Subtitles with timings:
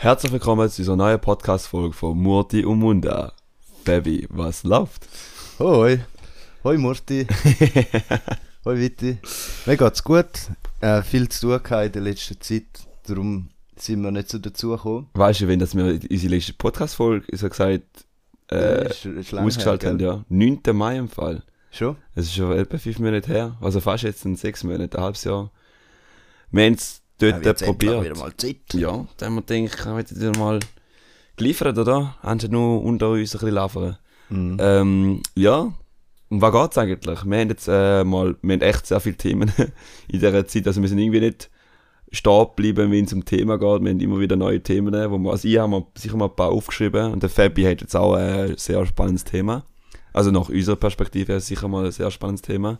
[0.00, 3.32] Herzlich willkommen zu unserer neuen Podcast-Folge von Murti und Munda.
[3.84, 5.06] Baby, was läuft?
[5.58, 5.98] Hoi.
[6.62, 7.26] Hoi Murti.
[8.64, 9.18] Hoi Witti.
[9.66, 10.26] Mir geht's gut.
[10.80, 12.66] Äh, viel zu tun in der letzten Zeit.
[13.06, 15.08] Darum sind wir nicht so dazugekommen.
[15.14, 17.82] Weißt du, wenn das wir unsere letzte Podcast-Folge, so gesagt,
[18.52, 20.36] äh, Ist- ist lang ausgeschaltet her, haben, ja.
[20.36, 20.60] 9.
[20.76, 21.42] Mai im Fall.
[21.70, 21.96] Schon?
[22.14, 23.56] Es ist schon etwa fünf Monate her.
[23.60, 25.50] Also fast jetzt in sechs Monaten, ein halbes Jahr.
[26.50, 28.04] Wir haben es dort endlich probiert.
[28.04, 28.56] wieder mal Zeit.
[28.72, 30.60] Ja, da haben wir gedacht, kann ich dir mal
[31.36, 32.16] geliefert, oder?
[32.22, 33.96] Anstatt nur unter uns ein bisschen laufen.
[34.30, 34.56] Mhm.
[34.60, 35.72] Ähm, ja,
[36.28, 37.24] um was geht's eigentlich?
[37.24, 39.52] Wir haben jetzt äh, mal, wir haben echt sehr viele Themen
[40.08, 41.50] in dieser Zeit, also wir sind irgendwie nicht
[42.10, 43.82] stehen geblieben, wenn es um Thema geht.
[43.82, 46.50] Wir haben immer wieder neue Themen, wo wir, also ich habe sicher mal ein paar
[46.50, 49.64] aufgeschrieben und der Fabi hat jetzt auch ein sehr spannendes Thema.
[50.12, 52.78] Also nach unserer Perspektive ist sicher mal ein sehr spannendes Thema.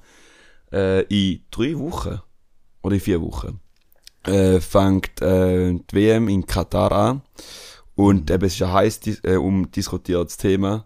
[0.72, 2.20] Äh, in drei Wochen
[2.82, 3.60] oder in vier Wochen
[4.28, 7.22] äh, fängt äh, die WM in Katar an
[7.94, 10.84] und eben, es ist ein heiß dis äh, umdiskutiertes Thema.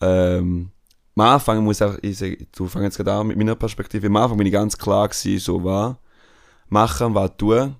[0.00, 0.70] Ähm,
[1.16, 4.16] am Anfang muss auch, ich sag, du fängst jetzt gerade an mit meiner Perspektive, am
[4.16, 5.98] Anfang bin ich ganz klar gewesen, so war,
[6.68, 7.76] machen, was tun.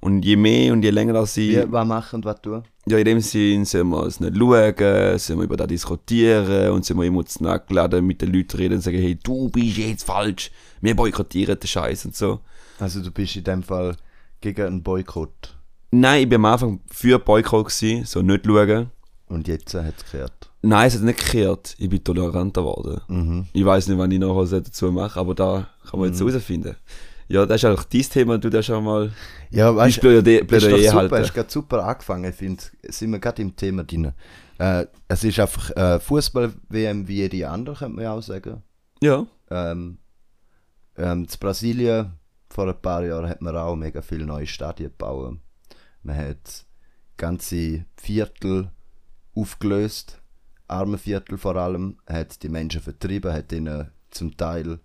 [0.00, 2.64] Und je mehr und je länger das ich, Wie, was machen und was tun?
[2.86, 6.84] ja, in dem Sinn sollen wir es nicht schauen, sollen wir über das diskutieren und
[6.84, 10.50] sollen wir emotional geladen mit den Leuten reden und sagen, hey, du bist jetzt falsch,
[10.80, 12.40] wir boykottieren den Scheiß und so.
[12.80, 13.96] Also du bist in dem Fall
[14.42, 15.56] gegen einen Boykott.
[15.90, 18.90] Nein, ich bin am Anfang für Boykott gewesen, so nicht schauen.
[19.28, 20.50] Und jetzt hat es gekehrt.
[20.62, 21.74] Nein, es hat nicht gekehrt.
[21.78, 23.00] Ich bin toleranter geworden.
[23.08, 23.46] Mhm.
[23.52, 26.76] Ich weiß nicht, wann ich noch was dazu mache, aber da kann man jetzt herausfinden.
[27.28, 29.10] Ja, das ist eigentlich dein Thema, du darfst schon mal
[29.50, 31.14] Ja, weißt du, Plädoyer, ist doch super, halten.
[31.16, 32.24] hast gerade super angefangen.
[32.30, 34.12] Ich finde, sind wir gerade im Thema drin.
[34.58, 38.62] Äh, es ist einfach äh, Fußball-WM wie jede andere, könnte man ja auch sagen.
[39.00, 39.98] Ja, Ähm,
[40.96, 42.12] ähm, Brasilien
[42.52, 45.38] vor ein paar Jahren hat man auch mega viele neue Stadien gebaut.
[46.02, 46.66] Man hat
[47.16, 48.70] ganze Viertel
[49.34, 50.20] aufgelöst,
[50.68, 54.80] arme Viertel vor allem, hat die Menschen vertrieben, hat ihnen zum Teil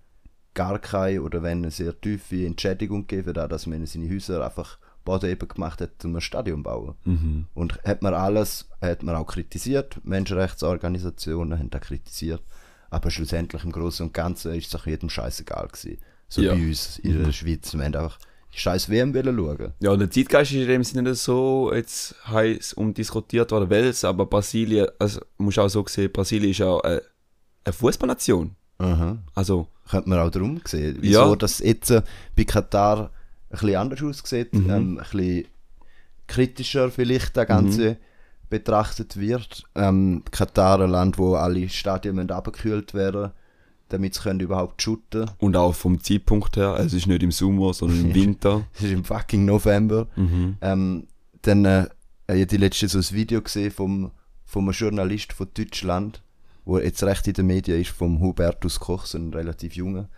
[0.54, 4.80] gar keine oder wenn eine sehr tiefe Entschädigung gegeben, da dass man seine Häuser einfach
[5.04, 6.96] Boden eben gemacht hat, um ein Stadion zu bauen.
[7.06, 7.46] Mhm.
[7.54, 12.44] Und hat man alles, hat man auch kritisiert, Menschenrechtsorganisationen haben das kritisiert,
[12.90, 16.00] aber schlussendlich im Großen und Ganzen ist es auch jedem scheißegal gewesen.
[16.30, 16.54] So Ja.
[16.54, 17.74] bei uns in der Schweiz.
[17.74, 18.20] Wir haben einfach
[18.52, 19.74] scheiß WM schauen.
[19.80, 23.86] ja, und der Zeitgeist ist in dem Sinne nicht so jetzt heiß umdiskutiert worden, weil
[23.86, 27.02] es, aber Brasilien, also musst auch so sehen, Brasilien ist ja äh,
[27.64, 28.56] eine Fußballnation.
[28.80, 29.18] Aha.
[29.36, 30.98] Also, Könnte man auch darum sehen.
[31.00, 31.36] Wieso Ja.
[31.36, 32.02] das jetzt äh,
[32.36, 33.10] bei Katar
[33.50, 34.70] ein bisschen anders aussieht, Mhm.
[34.70, 35.46] ähm, ein bisschen
[36.28, 37.96] kritischer vielleicht das Ganze Mhm.
[38.50, 39.64] betrachtet wird.
[39.76, 43.32] Ähm, Katar, ein Land, wo alle Stadien müssen abgekühlt werden
[43.90, 47.74] damit sie können überhaupt shooten und auch vom Zeitpunkt her, es ist nicht im Sommer,
[47.74, 48.66] sondern im Winter.
[48.76, 50.08] Es ist im fucking November.
[50.16, 50.58] mhm.
[50.62, 51.08] Ähm,
[51.44, 51.86] dann äh,
[52.28, 54.12] habe ich die letzte so ein Video gesehen vom,
[54.46, 56.22] vom einem Journalist von Deutschland,
[56.66, 60.10] wo jetzt recht in den Medien ist, vom Hubertus Koch, so ein relativ junger.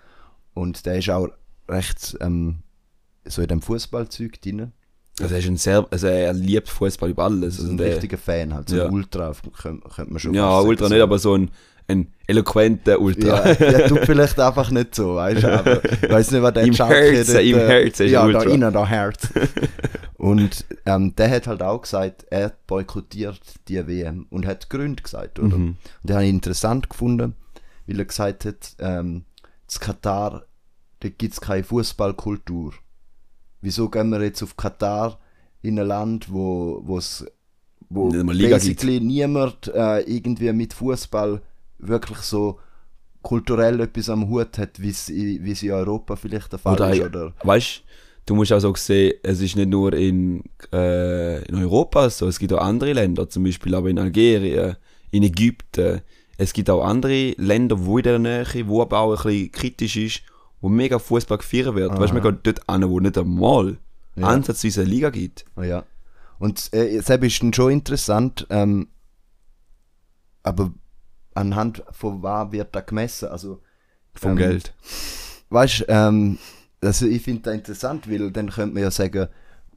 [0.56, 1.28] Und der ist auch
[1.68, 2.64] recht ähm,
[3.26, 4.72] so in dem Fußballzeug drin.
[5.22, 7.60] Also er ist ein sehr, also er liebt Fußball über alles.
[7.60, 8.86] Also ein der, richtiger Fan, halt so Ja.
[8.86, 11.52] ein Ultra, könnte, könnte man schon ja, Ultra nicht, aber so ein,
[11.90, 13.48] ein eloquenter Ultra.
[13.50, 16.64] Ja, der tut vielleicht einfach nicht so, weißt du, aber ich weiß nicht, was der
[16.64, 18.54] Im Herzen, dort, im äh, Herzen ist Ja, er da Ultra.
[18.54, 19.30] innen, da Herz.
[20.18, 25.40] und ähm, der hat halt auch gesagt, er boykottiert die WM und hat Gründe gesagt,
[25.40, 25.58] oder?
[25.58, 25.78] Mhm.
[26.04, 27.36] Und den habe ich interessant gefunden,
[27.88, 29.26] weil er gesagt hat, ähm,
[29.72, 30.46] in Katar,
[31.00, 32.74] da gibt es keine Fußballkultur.
[33.62, 35.20] Wieso gehen wir jetzt auf Katar
[35.62, 37.26] in ein Land, wo wo's,
[37.90, 41.42] wo Liga basically niemand äh, irgendwie mit Fußball
[41.80, 42.60] wirklich so
[43.22, 47.02] kulturell etwas am Hut hat, wie es in Europa vielleicht der Fall Oder, ist?
[47.02, 47.34] Oder?
[47.44, 47.84] weißt
[48.26, 52.40] du, musst auch so sehen, es ist nicht nur in, äh, in Europa so, es
[52.40, 54.78] gibt auch andere Länder, zum Beispiel aber in Algerien,
[55.12, 56.02] in Ägypten.
[56.38, 59.98] Es gibt auch andere Länder, wo in der Nähe, wo aber auch ein bisschen kritisch
[59.98, 60.22] ist,
[60.62, 62.00] wo mega Fußball gefeiert wird.
[62.00, 63.78] Weißt du, man geht dort an, wo nicht einmal
[64.16, 64.28] Ja.
[64.28, 65.44] ansatzweise eine Liga gibt.
[65.62, 65.84] Ja.
[66.38, 68.88] Und äh, selbst ist schon interessant, ähm,
[70.44, 70.72] aber
[71.34, 73.30] anhand von was wird da gemessen?
[73.30, 73.62] Also,
[74.14, 74.74] Vom ähm, Geld.
[75.50, 76.38] Weißt du, ähm,
[76.82, 79.28] also ich finde das interessant, weil dann könnte man ja sagen,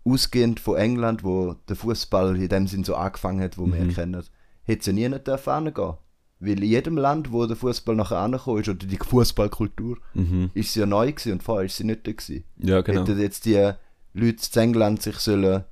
[0.04, 4.22] ausgehend von England, wo der Fußball in dem Sinn so angefangen hat, wo wir kennen,
[4.64, 5.94] hätte es ja nie nicht dürfen hingehen.
[6.40, 10.50] Weil in jedem Land, wo der Fußball nachher angekommen ist, oder die Fußballkultur, Mhm.
[10.54, 12.44] ist sie ja neu gewesen und vorher ist sie nicht da gewesen.
[12.58, 13.02] Ja, genau.
[13.02, 13.70] Hätten jetzt die
[14.14, 15.64] Leute in England sich sollen,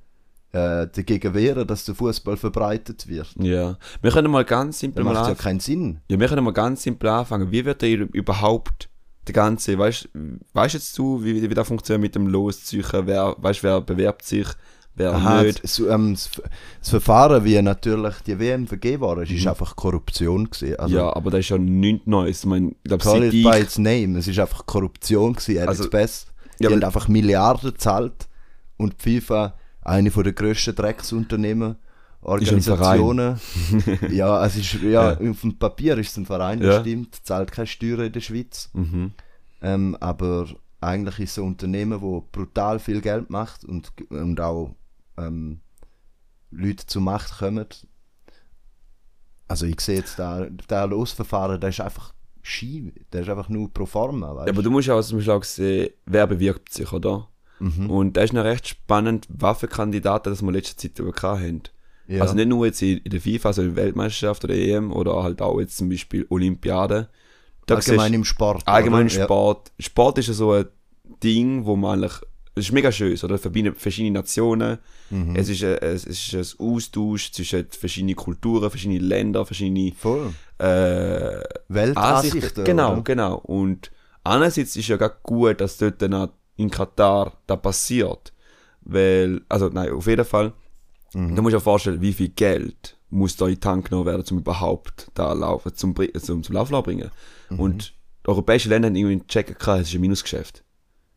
[0.53, 3.27] äh, dagegen wehren, dass der Fußball verbreitet wird.
[3.39, 3.77] Ja.
[4.01, 5.99] Wir können mal ganz simpel Das mal macht ja keinen Sinn.
[6.09, 7.51] Ja, wir können mal ganz simpel anfangen.
[7.51, 8.89] Wie wird der überhaupt
[9.27, 10.09] der ganze, weißt
[10.53, 13.05] weißt jetzt du, wie, wie das funktioniert mit dem Loszeichen?
[13.07, 14.47] Wer, weißt wer bewerbt sich?
[14.95, 15.63] wer Aha, nicht.
[15.63, 16.29] das, ähm, das,
[16.79, 19.47] das Verfahren, wie natürlich die WM vergeben worden ist, ist Mhm.
[19.49, 20.75] einfach Korruption gewesen.
[20.77, 22.39] Also, ja, aber das ist ja nichts Neues.
[22.39, 24.17] Ich meine, ich glaube, call it by its name.
[24.19, 26.27] Es ist einfach Korruption gewesen, at Also, its best.
[26.59, 28.27] Die ja, haben einfach Milliarden gezahlt
[28.77, 31.75] und die FIFA, eine von der grössten Drecksunternehmen,
[32.21, 33.39] Organisationen.
[34.11, 36.81] ja, es ist, ja, auf dem Papier ist es ein Verein, das Ja.
[36.81, 38.69] stimmt, zahlt keine Steuern in der Schweiz.
[38.73, 39.11] mhm.
[39.63, 40.47] Ähm, aber
[40.79, 44.75] eigentlich ist es ein Unternehmen, das brutal viel Geld macht und, und auch
[45.17, 45.59] ähm,
[46.49, 47.67] Leute zur Macht kommen.
[49.47, 53.71] Also ich sehe jetzt da, der Losverfahren, der ist einfach Ski, der ist einfach nur
[53.71, 56.91] pro forma, weißt Ja, aber du musst auch zum Beispiel auch sehen, wer bewirbt sich,
[56.91, 57.27] oder?
[57.61, 57.89] Mhm.
[57.89, 61.13] Und da ist noch recht spannend, was für Kandidaten das wir in letzter Zeit über
[61.21, 61.61] hatten.
[62.07, 62.21] Ja.
[62.23, 65.41] Also nicht nur jetzt in, der FIFA, also in der Weltmeisterschaft oder EM oder halt
[65.41, 67.07] auch jetzt zum Beispiel Olympiade.
[67.67, 68.67] Da allgemein im Sport.
[68.67, 69.23] allgemein oder?
[69.23, 69.71] Sport.
[69.79, 70.65] Sport ist ja so ein
[71.23, 72.19] Ding, wo man eigentlich,
[72.55, 73.35] es ist mega schön, oder?
[73.35, 74.79] Es verbindet verschiedene Nationen.
[75.09, 75.35] Mhm.
[75.35, 80.33] Es, ist ein, es ist ein Austausch zwischen verschiedenen Kulturen, verschiedene Länder, verschiedene Ja, voll.
[80.57, 82.39] äh, Weltansichten.
[82.39, 82.63] Ansichten.
[82.65, 83.01] Genau, oder?
[83.03, 83.35] genau.
[83.35, 83.91] Und
[84.23, 86.29] einerseits ist ja gar gut, dass dort dann
[86.61, 88.33] in Katar da passiert.
[88.81, 90.53] Weil, also nein, auf jeden Fall,
[91.13, 91.35] Mhm.
[91.35, 94.37] du musst dir vorstellen, wie viel Geld muss da in den Tank genommen werden, um
[94.37, 97.11] überhaupt da laufen, zum, zum, zum Laufen zu bringen.
[97.49, 97.59] Mhm.
[97.59, 97.93] Und
[98.23, 100.63] die europäischen Länder haben irgendwie checken können, es ist ein Minusgeschäft.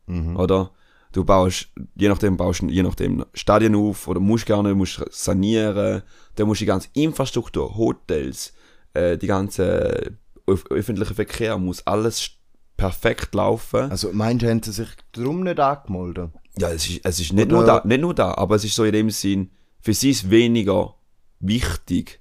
[0.07, 0.37] Mhm.
[0.37, 0.73] Oder?
[1.13, 6.03] Du baust, je nachdem baust je nachdem Stadien auf oder musst gar nicht, musst sanieren,
[6.35, 8.53] dann musst du die ganze Infrastruktur, Hotels,
[8.95, 10.19] äh, die ganze
[10.49, 12.31] öf öffentliche Verkehr muss alles
[12.77, 13.91] perfekt laufen.
[13.91, 16.31] Also meinst du, haben sie sich darum nicht angemeldet?
[16.59, 18.75] ja, es ist, es ist nicht, Oder- nur da, nicht nur da, aber es ist
[18.77, 19.51] so in dem Sinn,
[19.81, 20.95] für sie ist weniger
[21.41, 22.21] wichtig.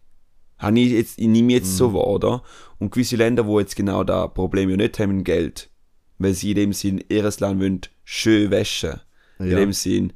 [0.58, 1.78] Habe ich jetzt, ich nehme jetzt Mhm.
[1.78, 2.44] so wahr, oder?
[2.80, 5.70] Und gewisse Länder, wo jetzt genau da Problem ja nicht haben Geld,
[6.20, 9.00] weil sie in dem Sinn ihres Land wollen schön waschen.
[9.40, 9.58] In Ja.
[9.58, 10.14] dem Sinn,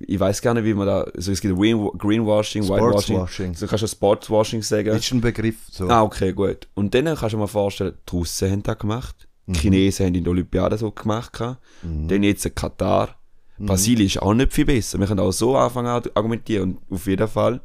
[0.00, 3.54] ich weiß gar nicht, wie man da, also es gibt Green, Greenwashing, Whitewashing, Sportswashing.
[3.54, 4.88] so kannst du Sportswashing sagen.
[4.96, 5.88] Ist ein Begriff so.
[5.88, 6.68] Ah, okay, gut.
[6.74, 10.14] Und dann kannst du dir mal vorstellen, die Russen haben das gemacht, die Chinesen haben
[10.14, 11.60] in der Olympiade so gemacht, gehabt.
[11.82, 13.16] dann jetzt Katar,
[13.58, 14.98] Brasilien ist auch nicht viel besser.
[14.98, 17.60] Wir können auch so anfangen an argumentieren und auf jeden Fall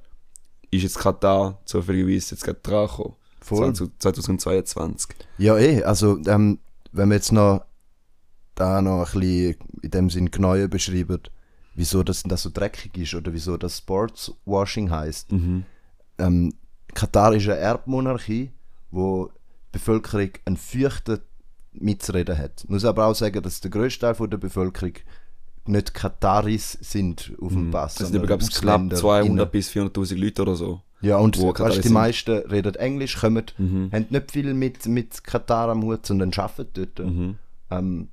[0.69, 3.15] ist jetzt Katar zufälligerweise jetzt gerade dran gekommen.
[3.41, 3.69] Voll.
[3.69, 5.15] 20- 2022.
[5.37, 6.59] Ja, eh, also ähm,
[6.91, 7.65] wenn wir jetzt noch
[8.55, 11.21] da noch ein bisschen in dem Sinn genauer beschreiben,
[11.75, 15.31] wieso das, das so dreckig ist oder wieso das Sportswashing heißt.
[15.31, 15.63] Mhm.
[16.19, 16.53] Ähm,
[16.93, 18.51] Katar ist eine Erbmonarchie,
[18.91, 21.19] wo die Bevölkerung einen feuchten
[21.73, 22.63] mitzureden hat.
[22.63, 24.93] Ich muss aber auch sagen, dass der grösste Teil von der Bevölkerung
[25.65, 27.95] nicht Kataris sind auf dem Pass.
[27.95, 29.49] Das sind glaube ich, knapp Ausländer 200 innen.
[29.51, 30.81] bis 400.000 Leute oder so.
[31.01, 33.89] Ja, und weißt, die meisten reden Englisch, kommen, Mhm.
[33.91, 36.99] haben nicht viel mit, mit Katar am Hut, sondern arbeiten dort.
[36.99, 37.35] Mhm.
[37.71, 38.07] Ähm,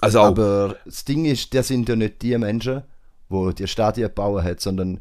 [0.00, 2.82] Also auch, aber das Ding ist, das sind ja nicht die Menschen,
[3.30, 5.00] die die Stadien bauen haben, sondern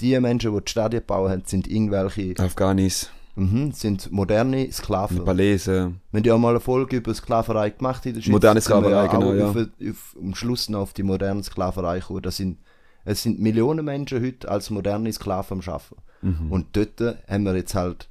[0.00, 5.18] die Menschen, die die Stadien bauen haben, sind irgendwelche, Afghanis, mhm, sind moderne Sklaven.
[5.18, 6.00] Nepalesen.
[6.10, 8.32] Wir haben ja auch mal eine Folge über Sklaverei gemacht in der Schweiz.
[8.32, 9.50] Moderne Sklaverei, ja genau, ja.
[9.50, 12.22] Auf, auf, am Schluss noch auf die moderne Sklaverei gekommen.
[12.22, 12.58] Das sind,
[13.04, 15.96] es sind Millionen Menschen heute als moderne Sklaven am Arbeiten.
[16.22, 16.52] Mhm.
[16.52, 18.08] Und dort haben wir jetzt halt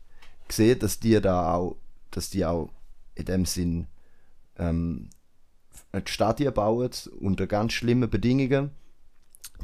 [0.48, 1.78] gesehen, dass die da auch,
[2.12, 2.70] dass die auch
[3.16, 3.88] in dem Sinn
[4.58, 5.10] ähm,
[5.92, 6.90] eine Stadien bauen
[7.20, 8.72] unter ganz schlimmen Bedingungen.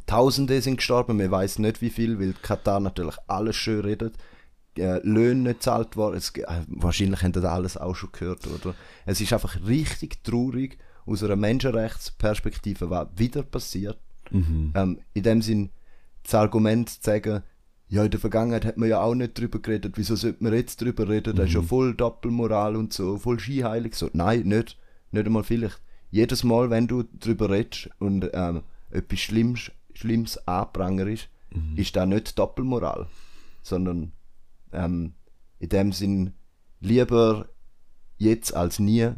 [0.06, 4.15] Tausende sind gestorben, man weiß nicht wie viel, weil Katar natürlich alles schön redet.
[4.77, 6.17] Äh, Löhne nicht gezahlt worden.
[6.17, 8.75] Es, äh, wahrscheinlich haben das alles auch schon gehört, oder?
[9.05, 13.98] Es ist einfach richtig traurig aus einer Menschenrechtsperspektive, was wieder passiert.
[14.31, 14.74] Mhm.
[14.75, 15.69] Ähm, in dem Sinn,
[16.24, 17.43] das Argument zu sagen,
[17.89, 20.81] ja, in der Vergangenheit hat man ja auch nicht drüber geredet, wieso sollte man jetzt
[20.81, 23.96] drüber reden, das ist ja voll Doppelmoral und so, voll skiheilig.
[23.96, 24.77] So, nein, nicht,
[25.12, 25.81] nicht einmal vielleicht.
[26.12, 31.29] Jedes Mal, wenn du drüber redest und ähm, etwas Schlimmes, Schlimmes anprangerst,
[31.75, 33.07] ist das nicht Doppelmoral,
[33.63, 34.12] sondern
[34.71, 35.13] ähm,
[35.59, 36.33] in dem Sinn
[36.79, 37.50] lieber
[38.17, 39.09] jetzt als nie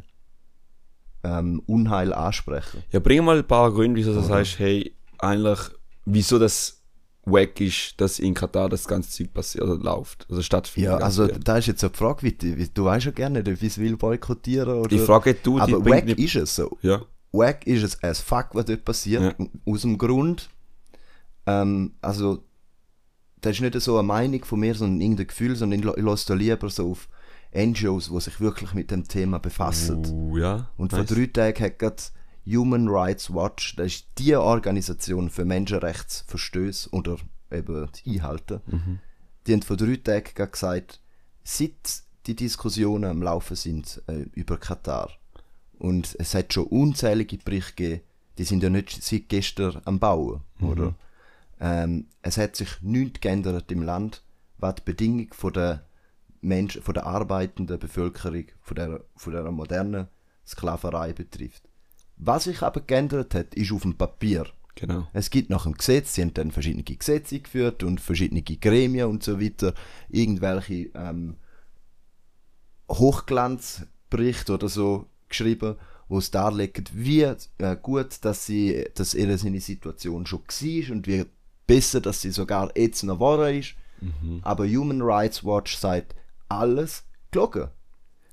[1.24, 2.84] ähm, Unheil ansprechen.
[2.92, 4.28] Ja, bring mal ein paar Gründe, wieso du Oder?
[4.28, 5.60] sagst, hey, eigentlich,
[6.06, 6.82] wieso das
[7.26, 10.92] wack ist, dass in Katar das ganze Zeug passiert oder läuft, also stattfindet.
[10.94, 11.48] Ja, also Zeit.
[11.48, 13.98] da ist jetzt eine Frage, wie, du- wie, du weißt ja gerne, wie es will
[13.98, 14.88] boykottieren oder...
[14.88, 16.78] die Frage du, die aber wack nicht, ist es so.
[16.82, 17.02] ja,
[17.32, 19.36] Wack ist es as fuck, was dort passiert.
[19.66, 20.50] Aus dem Grund,
[21.46, 22.44] ähm, also
[23.42, 26.04] das ist nicht so eine Meinung von mir, sondern irgendein Gefühl, sondern ich, la- ich
[26.04, 27.08] lasse da lieber so auf
[27.56, 30.06] NGOs, die sich wirklich mit dem Thema befassen.
[30.06, 30.70] Uh, ja.
[30.78, 32.04] Und vor drei Tagen hat gerade
[32.46, 37.18] Human Rights Watch, das ist die Organisation für Menschenrechtsverstöße oder
[37.52, 39.00] eben die Einhalten, Mhm.
[39.48, 41.00] die haben vor drei Tagen gerade gesagt,
[41.44, 41.74] seit
[42.28, 45.10] die Diskussionen am Laufen sind äh, über Katar
[45.80, 48.02] und es hat schon unzählige Berichte gegeben,
[48.38, 50.68] die sind ja nicht seit gestern am Bauen, Mhm.
[50.70, 50.96] oder?
[51.60, 54.24] Ähm, es hat sich nichts geändert im Land,
[54.58, 55.86] was die Bedingung von der
[56.42, 60.08] Menschen, von der arbeitenden Bevölkerung, von der, von der modernen
[60.46, 61.64] Sklaverei betrifft.
[62.18, 64.46] Was sich aber geändert hat, ist auf dem Papier.
[64.76, 65.08] Genau.
[65.12, 69.24] Es gibt nach dem Gesetz, sie haben dann verschiedene Gesetze eingeführt und verschiedene Gremien und
[69.24, 69.74] so weiter,
[70.10, 71.36] irgendwelche ähm,
[72.90, 75.76] Hochglanzberichte oder so geschrieben,
[76.08, 81.08] wo es darlegen, wie äh, gut, dass sie, dass ihre seine Situation schon war und
[81.08, 81.26] wie
[81.70, 83.76] besser, dass sie sogar jetzt noch wahr ist.
[84.44, 86.16] Aber Human Rights Watch sagt,
[86.48, 87.68] alles gelogen.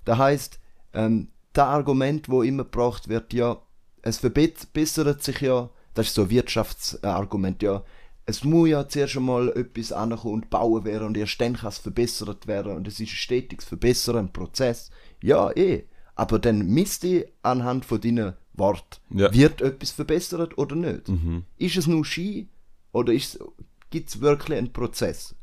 [0.05, 0.61] Das heißt,
[0.95, 3.59] ähm, das Argument, wo immer gebracht wird, ja,
[4.03, 7.83] es verbessert sich ja, das ist so ein Wirtschaftsargument, ja,
[8.27, 11.79] es muss ja zuerst einmal etwas ankommen und bauen werden und erst dann kann es
[11.79, 14.91] verbessert werden und es ist ein stetiges Verbessern, ein Prozess.
[15.23, 15.85] Ja, eh.
[16.15, 19.33] Aber dann misst ich anhand von deinen Worten, Ja.
[19.35, 21.11] wird etwas verbessert oder nicht?
[21.59, 22.49] Ist es nur Ski
[22.97, 23.13] oder
[23.91, 25.35] gibt es wirklich einen Prozess,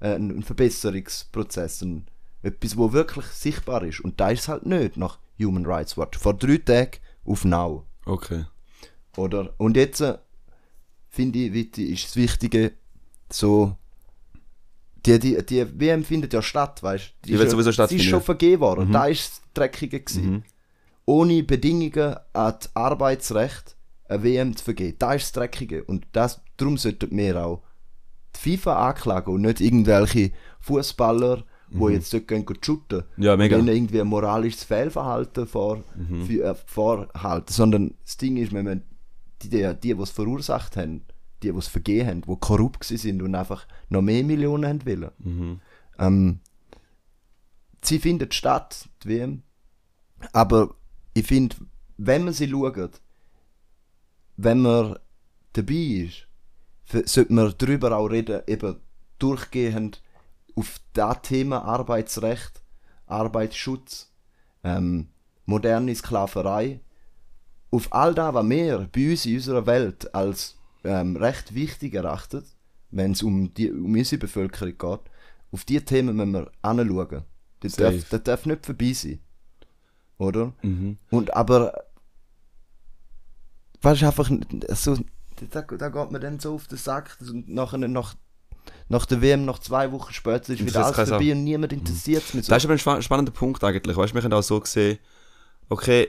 [0.00, 2.06] äh, einen einen Verbesserungsprozess, ein,
[2.42, 4.00] etwas, wo wirklich sichtbar ist?
[4.00, 6.18] Und da ist es halt nicht nach Human Rights Watch.
[6.18, 7.84] Vor drei Tagen auf Now.
[8.06, 8.44] Okay.
[9.16, 9.52] Oder?
[9.58, 10.18] Und jetzt äh,
[11.08, 12.72] finde ich, ist das Wichtige,
[13.30, 13.76] so.
[15.04, 17.28] Die, die, die WM findet ja statt, weißt du?
[17.28, 18.92] Die wird sowieso Sie stattfinden, ist schon vergeben worden.
[18.92, 20.30] Da ist das Dreckige gewesen.
[20.30, 20.42] Mhm.
[21.06, 23.76] Ohne Bedingungen an das Arbeitsrecht
[24.10, 24.96] eine WM zu vergeben.
[24.98, 25.84] Da ist das Dreckige.
[25.84, 27.62] Und das, darum sollten wir auch
[28.36, 33.04] die FIFA anklagen und nicht irgendwelche Fußballer, wo jetzt dort gehen und shooten.
[33.16, 33.22] Mhm.
[33.22, 33.56] Ja, mega.
[33.56, 33.62] Mhm.
[33.62, 35.82] Und irgendwie ein moralisches Fehlverhalten vor,
[36.26, 37.52] für, äh, vorhalten.
[37.52, 38.82] Sondern das Ding ist, wenn man
[39.42, 41.02] die, die, die es verursacht haben,
[41.42, 45.10] die, die es vergeben haben, die korrupt sind und einfach noch mehr Millionen haben wollen.
[45.18, 45.60] Mhm.
[45.98, 46.40] Ähm,
[47.82, 49.42] sie findet statt, die WM.
[50.32, 50.74] Aber
[51.14, 51.56] ich finde,
[51.96, 53.00] wenn man sie schaut,
[54.36, 54.98] wenn man
[55.52, 56.26] dabei ist,
[56.92, 58.76] sollte man darüber auch reden, eben
[59.18, 60.02] durchgehend
[60.56, 62.62] auf das Thema Arbeitsrecht,
[63.06, 64.12] Arbeitsschutz,
[64.64, 65.08] ähm,
[65.46, 66.80] moderne Sklaverei,
[67.70, 72.44] auf all das, was wir bei uns in unserer Welt als ähm, recht wichtig erachten,
[72.90, 75.10] wenn es um, die, um unsere Bevölkerung geht,
[75.52, 77.24] auf diese Themen müssen wir anschauen.
[77.60, 77.96] Das Safe.
[77.96, 79.20] darf, das darf nicht vorbei sein.
[80.18, 80.52] Oder?
[80.62, 80.98] Mhm.
[81.10, 81.72] Und aber,
[83.82, 84.30] weißt du, einfach
[84.70, 84.98] so,
[85.50, 88.14] da, da geht man dann so auf den Sack und nachher, nach,
[88.88, 92.34] nach der WM, nach zwei Wochen später, ist wieder alles vorbei und niemand interessiert es
[92.34, 92.50] mehr so.
[92.50, 93.96] Das ist aber ein spa- spannender Punkt eigentlich.
[93.96, 94.98] Weißt du, wir haben auch so gesehen,
[95.68, 96.08] okay,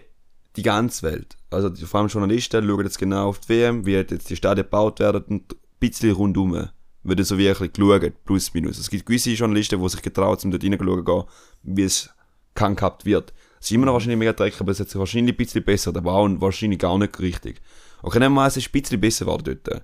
[0.56, 3.94] die ganze Welt, also die, vor allem Journalisten, schauen jetzt genau auf die WM, wie
[3.94, 6.68] jetzt die Stadien gebaut werden und ein bisschen rundum
[7.04, 8.78] wird so wirklich geschaut, plus minus.
[8.78, 11.24] Es gibt gewisse Journalisten, die sich getrauen, um dort reinzuschauen,
[11.64, 12.10] wie es
[12.54, 13.34] kann gehabt wird.
[13.60, 15.96] Es ist immer noch wahrscheinlich mega dreckig, aber es hat sich wahrscheinlich ein bisschen besser,
[15.96, 17.62] aber auch wahrscheinlich gar nicht richtig.
[18.04, 19.84] Okay, nehmen wir an, es ist ein bisschen besser geworden dort.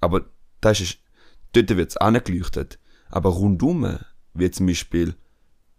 [0.00, 0.22] Aber
[0.60, 0.98] das ist,
[1.52, 2.78] dort wird es angeleuchtet.
[3.10, 3.98] Aber rundum,
[4.34, 5.14] wie zum Beispiel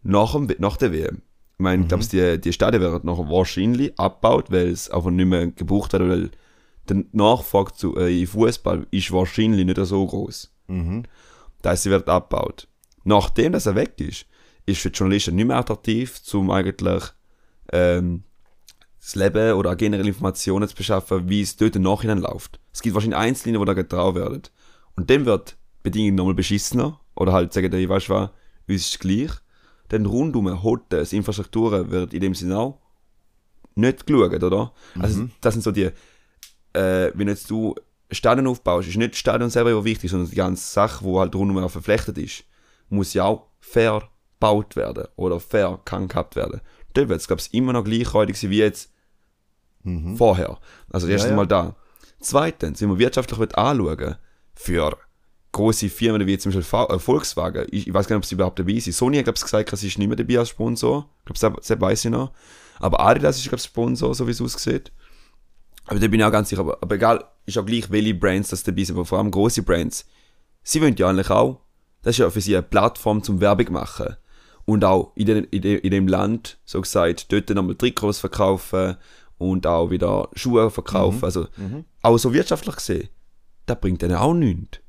[0.03, 1.21] nach, dem, nach der WM.
[1.53, 5.25] Ich meine, ich glaube, die, die Stadien werden nachher wahrscheinlich abgebaut, weil es einfach nicht
[5.25, 6.31] mehr gebraucht hat, weil
[6.89, 10.51] der Nachfrage zu, äh, im Fußball ist wahrscheinlich nicht so groß.
[10.67, 11.03] Mhm.
[11.61, 12.67] Da heißt, sie wird abgebaut.
[13.03, 14.25] Nachdem das er weg ist,
[14.65, 17.03] ist für die Journalisten nicht mehr attraktiv, um eigentlich
[17.71, 18.23] ähm,
[19.05, 22.59] das Leben oder generell Informationen zu beschaffen, wie es dort im Nachhinein läuft.
[22.73, 24.41] Es gibt wahrscheinlich Einzelne, die da getraut werden.
[24.95, 26.99] Und dann wird die Bedingung nochmal beschissener.
[27.15, 28.29] Oder halt sagen, die, weißt du was,
[28.67, 29.29] uns ist gleich.
[29.89, 32.79] Dann rundum, Hotels, Infrastrukturen wird in dem Sinne auch
[33.75, 34.73] nicht geschaut, oder?
[34.97, 35.91] Also, das sind so die,
[36.73, 37.75] äh, wenn jetzt du
[38.09, 41.59] Stadion aufbaust, ist nicht das Stadion selber wichtig, sondern die ganze Sache, wo halt rundum
[41.59, 42.45] auch verflechtet ist,
[42.89, 46.61] muss ja auch fair gebaut werden oder fair kann gehabt werden.
[46.93, 48.91] Dort wird es, glaube ich, immer noch gleichräudig sein wie jetzt
[50.15, 50.59] vorher.
[50.89, 51.35] Also erstens ja.
[51.35, 51.75] mal da.
[52.19, 54.15] Zweitens, wenn man wirtschaftlich wird anschauen,
[54.55, 54.97] für
[55.51, 58.35] große Firmen wie zum Beispiel V- äh, Volkswagen, ich, ich weiß gar nicht, ob sie
[58.35, 58.93] überhaupt dabei sind.
[58.93, 61.09] Sony hat, glaube ich, gesagt, sie ist nicht mehr dabei als Sponsor.
[61.27, 62.31] Ich glaube, das weiß ich noch.
[62.79, 64.91] Aber Adidas ist, glaube ich, Sponsor, so wie es aussieht.
[65.85, 66.61] Aber da bin ich auch ganz sicher.
[66.61, 69.61] Aber, aber egal, ist auch gleich, welche Brands das dabei sind, aber vor allem große
[69.63, 70.05] Brands.
[70.63, 71.61] Sie wollen ja eigentlich auch,
[72.01, 74.15] das ist ja für sie eine Plattform zum Werbung machen.
[74.65, 78.97] Und auch in, den, in, dem, in dem Land, so gesagt, dort nochmal Trikots verkaufen
[79.37, 81.23] und auch wieder Schuhe verkaufen.
[81.23, 81.47] Also,
[82.01, 83.09] auch so wirtschaftlich gesehen,
[83.65, 84.79] das bringt denen auch nichts.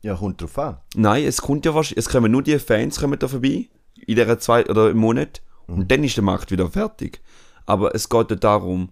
[0.00, 0.76] Ja, kommt drauf an.
[0.94, 4.38] Nein, es kommt ja wahrscheinlich, es kommen nur die Fans kommen da vorbei, in dieser
[4.38, 7.20] zwei oder im Monat, und dann ist der Markt wieder fertig.
[7.66, 8.90] Aber es geht ja darum,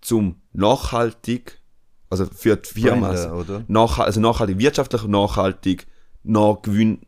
[0.00, 1.60] zum nachhaltig,
[2.10, 5.86] also für die Firma, also, nach, also nachhaltig, wirtschaftlich nachhaltig,
[6.24, 7.02] nach Gewinn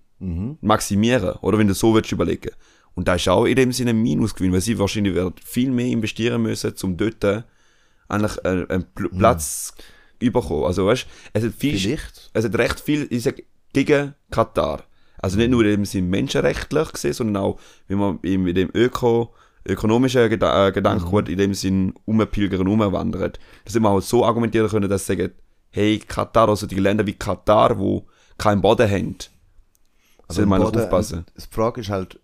[0.60, 2.50] maximieren, oder wenn du so willst überlegen.
[2.94, 5.86] Und da ist auch in dem Sinne ein Minusgewinn, weil sie wahrscheinlich werden viel mehr
[5.86, 7.24] investieren müssen, um dort
[8.08, 9.74] eigentlich einen, einen Pl Platz
[10.20, 10.64] überkommen.
[10.64, 12.30] Also weißt, es hat viel, Vielleicht.
[12.32, 14.84] es hat recht viel, ich sag, gegen Katar.
[15.18, 17.58] Also nicht nur im Sinne menschenrechtlich gesehen, sondern auch,
[17.88, 19.34] wie man mit dem Öko,
[19.66, 23.32] ökonomischen Geda äh, Gedankengut in dem Sinn umpilgern und umwandern.
[23.64, 25.32] Dass wir auch so argumentieren können, dass sie sagen,
[25.70, 28.06] hey, Katar, also die Länder wie Katar, wo
[28.38, 29.16] keinen Boden haben,
[30.36, 31.24] im wir noch Boden- aufpassen.
[31.36, 32.20] Die Frage ist halt,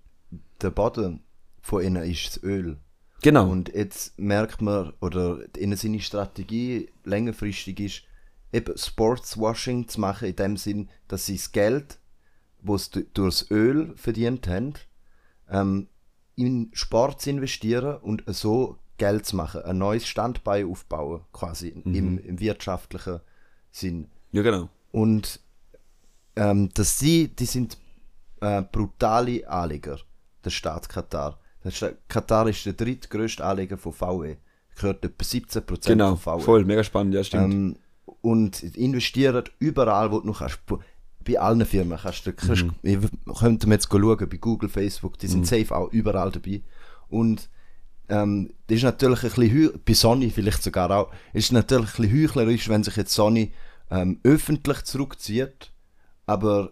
[0.62, 1.22] der Boden
[1.60, 2.78] von ihnen ist das Öl.
[3.22, 3.50] Genau.
[3.50, 8.02] Und jetzt merkt man, oder ihnen seine Strategie längerfristig ist,
[8.52, 11.98] eben Sportswashing zu machen, in dem Sinn, dass sie das Geld,
[12.62, 14.74] das sie du- durchs Öl verdient haben,
[15.50, 15.88] ähm,
[16.36, 21.94] in Sport zu investieren und so Geld zu machen, ein neues Standbein aufbauen, quasi Mhm.
[21.94, 23.20] im, im wirtschaftlichen
[23.70, 24.08] Sinn.
[24.32, 24.68] ja, genau.
[24.92, 25.40] Und
[26.36, 27.76] ähm, dass sie, die sind
[28.40, 29.98] äh, brutale Anleger,
[30.44, 31.38] der Staat Katar.
[31.64, 34.36] Der Staat Katar ist der drittgrößte Anleger von VW.
[34.76, 36.44] Gehört etwa 17% Genau, von VW.
[36.44, 37.52] voll, mega spannend, ja, stimmt.
[37.54, 37.76] Ähm,
[38.22, 40.60] und investieren überall, wo du noch kannst.
[41.22, 42.74] Bei allen Firmen kannst du, kannst, Mhm.
[42.82, 43.00] wir
[43.38, 46.62] könnten wir jetzt schauen, bei Google, Facebook, die sind safe auch überall dabei.
[47.08, 47.50] Und
[48.08, 52.22] ähm, das ist natürlich ein bisschen, bei Sony vielleicht sogar auch, ist natürlich ein bisschen
[52.22, 53.52] heuchlerisch, wenn sich jetzt Sony
[53.90, 55.72] ähm, öffentlich zurückzieht,
[56.26, 56.70] aber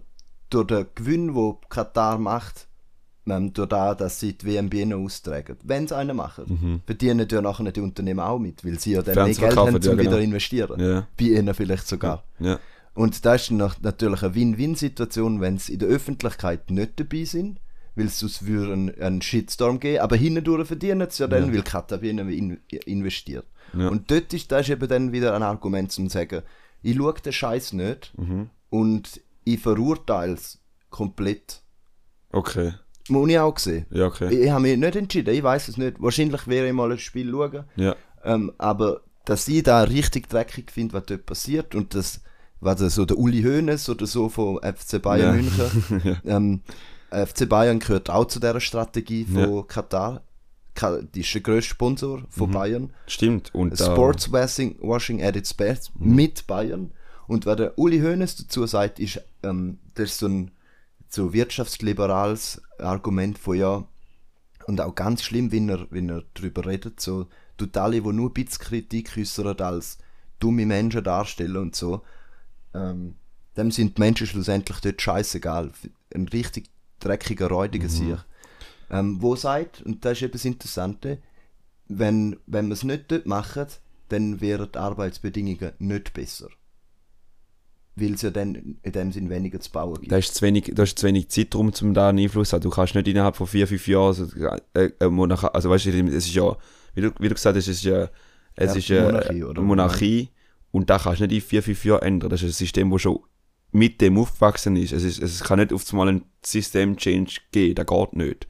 [0.51, 2.68] durch den Gewinn, wo Katar macht,
[3.31, 7.27] ähm, durch das, dass sie die WM bei ihnen austragen, wenn sie einen machen, verdienen
[7.31, 9.91] ja nachher die Unternehmen auch mit, weil sie ja dann mehr Geld haben, um ja,
[9.91, 9.99] genau.
[10.03, 10.81] wieder investieren.
[10.81, 11.07] Ja.
[11.19, 12.25] Bei ihnen vielleicht sogar.
[12.39, 12.59] ja.
[12.95, 17.61] Und da ist natürlich eine Win-Win-Situation, wenn sie in der Öffentlichkeit nicht dabei sind,
[17.95, 21.65] weil es sonst würde einen, einen Shitstorm geben, aber hindurch verdienen sie ja dann, Ja.
[22.01, 23.47] weil ihnen in, investiert.
[23.73, 23.89] Ja.
[23.89, 26.43] Und dort ist, das ist eben dann wieder ein Argument zum sagen,
[26.83, 28.51] ich schaue den Scheiß nicht Mhm.
[28.71, 30.59] und ich verurteile es
[30.91, 31.63] komplett.
[32.33, 32.73] Okay.
[33.09, 33.87] Muss ich auch sehen.
[33.91, 34.29] Ja, okay.
[34.33, 36.01] Ich, ich habe mich nicht entschieden, ich weiß es nicht.
[36.01, 37.65] Wahrscheinlich wäre ich mal ein Spiel schauen.
[37.77, 37.97] Ja.
[38.25, 42.21] Ähm, aber dass ich da richtig dreckig finde, was dort passiert und das,
[42.61, 45.71] was so der Uli Hoeneß oder so von FC Bayern Ja.
[45.91, 46.61] München, ähm,
[47.11, 50.23] FC Bayern gehört auch zu dieser Strategie von Katar.
[50.75, 52.91] Ka- Die ist der grösste Sponsor von Bayern.
[53.07, 53.55] Stimmt.
[53.55, 56.91] Und da- Sportswashing washing at its best mit Bayern.
[57.27, 60.51] Und was der Uli Hoeneß dazu sagt, ist, ähm, das ist so ein
[61.09, 63.85] so wirtschaftsliberales Argument von ja,
[64.67, 68.31] und auch ganz schlimm, wenn er, wenn er darüber redet, so, tut alle, die nur
[68.31, 69.99] ein bisschen Kritik äußern, als
[70.39, 72.03] dumme Menschen darstellen und so,
[72.75, 73.15] ähm,
[73.57, 75.73] dem sind die Menschen schlussendlich dort scheißegal.
[76.15, 78.19] Ein richtig dreckiger, räudiger Sieg.
[78.91, 81.19] Ähm, wo sagt, und das ist eben das Interessante,
[81.89, 83.67] wenn, wenn wir es nicht dort machen,
[84.09, 86.49] dann wären die Arbeitsbedingungen nicht besser.
[88.01, 90.13] Weil es ja dann in dem Sinn weniger zu bauen gibt.
[90.13, 92.63] Da ist zu wenig, da ist zu wenig Zeitraum, um da einen Einfluss zu haben.
[92.63, 94.27] Du kannst nicht innerhalb von vier, fünf Jahren, also,
[94.75, 96.57] äh, äh, Monarch, also weißt du, es ist ja,
[96.95, 98.09] wie du, wie du gesagt hast, es ist ja,
[98.55, 99.63] es Ja, ist ja Monarchie, Monarchie, oder?
[99.63, 100.29] Monarchie
[100.71, 102.31] und da kannst du nicht in vier, fünf Jahren ändern.
[102.31, 103.21] Das ist ein System, das schon
[103.73, 104.93] mit dem aufgewachsen ist.
[104.93, 108.47] Es, ist, es kann nicht auf einmal ein System-Change geben, das geht nicht.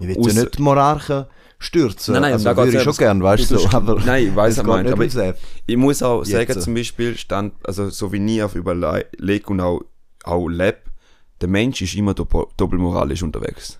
[0.00, 1.26] Ich will ja nicht die Monarchen
[1.58, 2.14] stürzen.
[2.14, 4.36] Nein, nein, also da würde ich schon gern, weißt du, das- aber Nein, ich es
[4.58, 5.36] was meint, nicht aber F.
[5.66, 6.48] Ich muss auch Jetzt.
[6.48, 9.82] sagen, zum Beispiel, stand, also so wie nie auf überlege und auch,
[10.24, 10.78] auch lebe,
[11.40, 13.78] der Mensch ist immer doppel- doppelmoralisch unterwegs.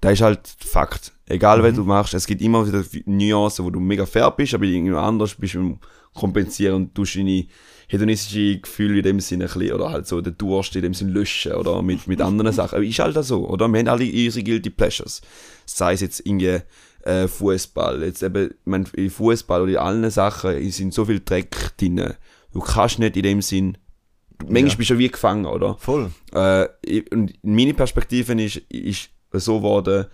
[0.00, 1.12] Das ist halt Fakt.
[1.28, 1.62] Egal, Mhm.
[1.64, 4.94] was du machst, es gibt immer wieder Nuancen, wo du mega fair bist, aber irgendwie
[4.94, 5.78] anders bist du im
[6.14, 7.46] Kompensieren und tust deine
[7.88, 11.12] hedonistische Gefühle in dem Sinne ein bisschen, oder halt so den Durst in dem Sinne
[11.12, 12.76] löschen, oder mit, mit anderen Sachen.
[12.76, 13.68] Aber ist halt das so, oder?
[13.68, 15.20] Wir haben alle unsere Guilty Pleasures.
[15.66, 16.60] Sei es jetzt irgendwie
[17.02, 21.20] äh, Fußball, jetzt eben, ich mein, in Fußball oder in allen Sachen sind so viel
[21.24, 22.14] Dreck drin.
[22.52, 23.76] Du kannst nicht in dem Sinn,
[24.42, 24.74] manchmal Ja.
[24.76, 25.76] bist du wie gefangen, oder?
[25.78, 26.10] Voll.
[26.34, 30.06] Äh, ich- und meine Perspektive ist, ist so geworden,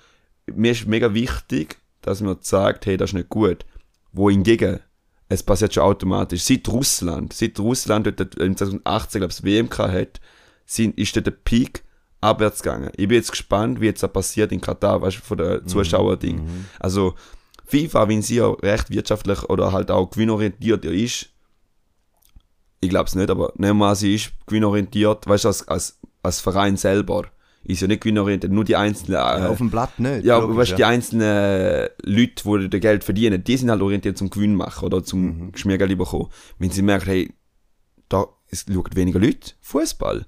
[0.46, 3.64] mir ist mega wichtig, dass man sagt, hey, das ist nicht gut.
[4.12, 4.80] Wohingegen,
[5.28, 6.42] es passiert schon automatisch.
[6.42, 10.20] Seit Russland, seit Russland dort im 2018, glaube ich, WM gehabt hat,
[10.66, 11.84] sind, ist dort der Peak
[12.20, 12.90] abwärts gegangen.
[12.96, 16.48] Ich bin jetzt gespannt, wie jetzt das passiert in Katar, weißt du, von der Zuschauerding.
[16.78, 17.14] Also,
[17.64, 21.30] FIFA, wenn sie ja recht wirtschaftlich oder halt auch gewinnorientiert ja ist,
[22.80, 25.98] ich glaube es nicht, aber nehmen wir an, sie ist gewinnorientiert, weißt du, als, als,
[26.22, 27.26] als Verein selber
[27.64, 30.24] ist ja nicht gewinnorientiert, nur die einzelnen, äh, Auf dem Blatt nicht.
[30.24, 34.18] ja, aber weißt du, die einzelnen Leute, die das Geld verdienen, die sind halt orientiert
[34.18, 35.52] zum Gewinn machen oder zum Mhm.
[35.52, 36.28] Geschmiergeld bekommen.
[36.58, 37.32] Wenn sie merken, hey,
[38.08, 40.26] da es schauen weniger Leute Fußball,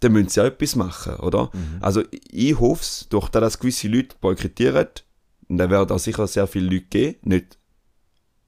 [0.00, 1.50] dann müssen sie auch etwas machen, oder?
[1.52, 1.78] Mhm.
[1.80, 4.88] Also ich- ich hoffe es, durch das, dass gewisse Leute boykottieren,
[5.48, 7.58] und da werden auch sicher sehr viele Leute geben, nicht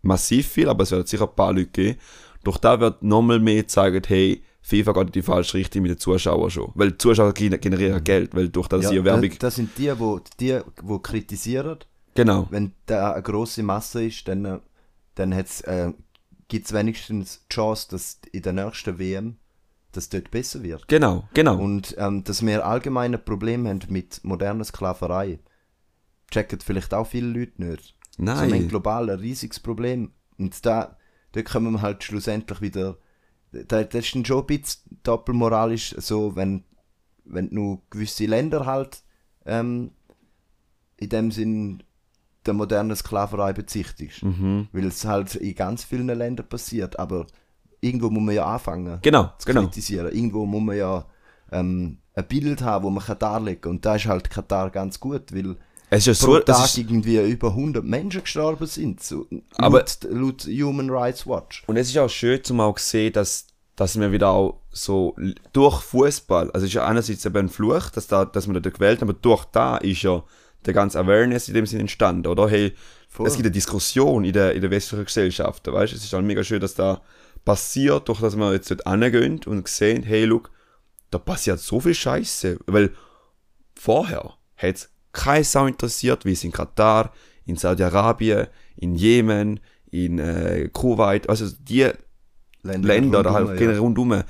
[0.02, 1.98] massiv viel, aber es werden sicher ein paar Leute geben,
[2.44, 5.98] durch da wird nochmal mehr zeigen, hey, FIFA geht in die falsche Richtung mit den
[5.98, 6.70] Zuschauern schon.
[6.74, 9.30] Weil die Zuschauer gener- generieren Geld, weil durch das ja, ja Werbung...
[9.30, 11.78] Das, das sind die, wo, die, wo kritisieren.
[12.14, 12.46] genau.
[12.50, 14.58] Wenn da eine grosse Masse ist, dann, äh,
[15.14, 15.44] dann äh,
[16.48, 19.36] gibt es wenigstens die Chance, dass in der nächsten WM
[19.92, 20.86] das dort besser wird.
[20.86, 21.58] Genau, genau.
[21.58, 25.38] Und ähm, dass wir allgemein ein Problem haben mit moderner Sklaverei,
[26.30, 27.94] checken vielleicht auch viele Leute nicht.
[28.18, 28.50] Nein.
[28.50, 30.12] So ein global ein riesiges Problem.
[30.36, 30.98] Und da,
[31.32, 32.98] da kommen wir halt schlussendlich wieder.
[33.52, 36.64] Da, das ist dann schon ein bisschen doppelmoralisch, so, wenn,
[37.24, 39.02] wenn du gewisse Länder halt
[39.46, 39.92] ähm,
[40.98, 41.82] in dem Sinn
[42.46, 44.22] der modernen Sklaverei bezichtigst.
[44.22, 44.68] Mhm.
[44.72, 46.98] Weil es halt in ganz vielen Ländern passiert.
[46.98, 47.26] Aber
[47.80, 49.62] irgendwo muss man ja anfangen Genau, zu genau.
[49.62, 50.12] kritisieren.
[50.12, 51.04] Irgendwo muss man ja
[51.52, 53.70] ähm, ein Bild haben, wo man kann darlegen kann.
[53.72, 55.56] Und da ist halt Katar ganz gut, weil
[55.90, 59.02] Es ist ja pro so, Tag ist, irgendwie über 100 Menschen gestorben sind.
[59.02, 61.64] So, Aber- laut, laut Human Rights Watch.
[61.66, 63.46] und es ist auch schön, zum auch sehen, dass,
[63.76, 65.16] dass wir wieder auch so
[65.52, 68.70] durch Fußball, also es ist ja einerseits eben ein Fluch, dass, da, dass wir da
[68.70, 70.22] gewählt haben, aber durch da ist ja
[70.66, 72.48] der ganze Awareness in dem Sinne entstanden, oder?
[72.48, 72.74] Hey,
[73.08, 73.26] Voll.
[73.26, 76.44] es gibt eine Diskussion in der, in der westlichen Gesellschaft, weißt Es ist auch mega
[76.44, 77.00] schön, dass da
[77.44, 80.50] passiert, durch dass wir jetzt dort hingehen und sehen, hey, look,
[81.10, 82.92] da passiert so viel Scheiße, weil
[83.74, 87.12] vorher hat es keine Sau interessiert, wie es in Katar,
[87.44, 91.90] in Saudi-Arabien, in Jemen, in äh, Kuwait, also die
[92.62, 93.78] Länder oder halt ja.
[93.78, 94.22] rundum,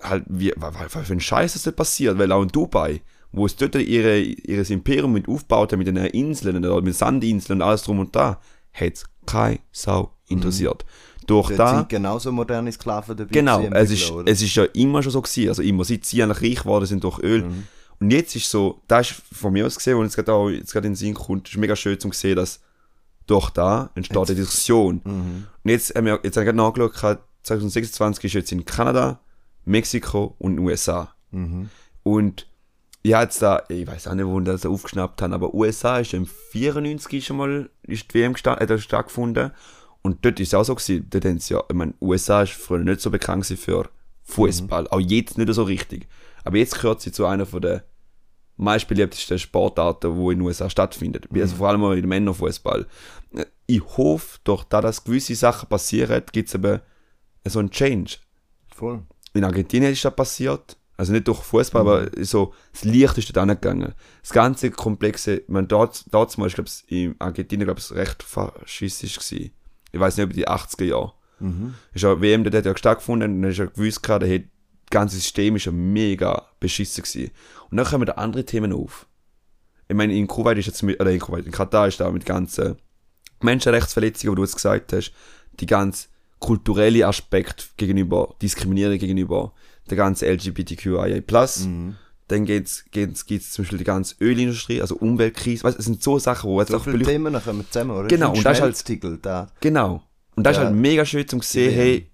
[0.00, 3.46] halt, wie, was, was für ein Scheiß das dort passiert, weil auch in Dubai, wo
[3.46, 7.66] es dort ihre, ihres Imperium mit aufgebaut haben, mit den Inseln oder mit Sandinseln und
[7.66, 8.40] alles drum und da,
[8.72, 10.84] hat es keine Sau interessiert.
[11.26, 13.30] Durch Dort da, sind genauso moderne Sklaven dabei.
[13.30, 14.30] Genau, es ist, oder?
[14.30, 17.04] es ist ja immer schon so gewesen, also immer, seit sie eigentlich reich geworden sind
[17.04, 17.42] durch Öl.
[17.42, 17.64] Mhm.
[18.00, 20.72] Und jetzt ist so, das ist von mir aus gesehen, und jetzt gerade auch, jetzt
[20.72, 22.60] gerade in den Sinn kommt, ist mega schön zu sehen, dass
[23.26, 25.00] durch da entsteht eine Diskussion.
[25.04, 25.46] Mhm.
[25.64, 29.20] Und jetzt haben wir, jetzt haben wir gerade nachgeschaut, gehabt, 2026 ist jetzt in Kanada,
[29.64, 31.12] Mexiko und den USA.
[31.30, 31.70] Mhm.
[32.02, 32.46] Und
[33.02, 35.98] ich habe jetzt da, ich weiß auch nicht, wo ich das aufgeschnappt haben, aber USA
[35.98, 39.52] ist im 94 schon mal, ist die WM gesta- äh, stattgefunden.
[40.02, 42.52] Und dort ist es auch so gewesen, dort haben sie ja, ich meine, USA ist
[42.52, 43.88] früher nicht so bekannt für
[44.28, 46.06] Fußball, auch jetzt nicht so richtig.
[46.44, 47.84] Aber jetzt gehört sie zu einer von der
[48.56, 51.28] meistbeliebtesten Sportarten, die in den USA stattfindet.
[51.32, 52.86] Also vor allem auch in dem Männerfußball.
[53.66, 56.80] Ich hoffe, durch da, dass gewisse Sachen passieren, gibt es eben
[57.44, 58.16] so einen Change
[58.74, 59.02] Voll.
[59.32, 60.76] in Argentinien ist das passiert.
[60.96, 63.94] Also nicht durch Fußball, aber so, das Licht ist dort angegangen.
[64.20, 69.18] Das ganze Komplexe, man dort, dort mal, ich glaube, in Argentinien, glaube ich, recht faschistisch
[69.18, 69.52] gewesen.
[69.92, 71.12] Ich weiß nicht, über die 80er Jahre.
[71.40, 71.74] Mhm.
[71.94, 74.48] Ist ja WM, der hat ja stattgefunden, und dann ist ja gewusst, gehabt, der das
[74.90, 77.30] ganze System ist ja mega beschissen gewesen.
[77.70, 79.06] Und dann kommen da andere Themen auf.
[79.86, 82.24] Ich meine, in Kuwait ist jetzt mit, oder in Kuwait, in Katar ist da mit
[82.24, 82.76] ganzen
[83.42, 85.12] Menschenrechtsverletzungen, wo du jetzt gesagt hast,
[85.60, 89.52] die ganz kulturelle Aspekt gegenüber, Diskriminierung gegenüber
[89.90, 91.22] der ganzen LGBTQIA+.
[91.66, 91.96] Mhm.
[92.28, 96.18] Dann geht's, geht's, geht's zum Beispiel die ganze Ölindustrie, also Umweltkrise, weißt, es sind so
[96.18, 98.08] Sachen, wo jetzt So auch viele Themen kommen zusammen, oder?
[98.08, 99.48] Genau, und das ist halt- da.
[99.60, 100.02] Genau.
[100.38, 100.62] Und das Ja.
[100.62, 101.76] ist halt mega schön zum sehen, Ja.
[101.76, 102.10] hey,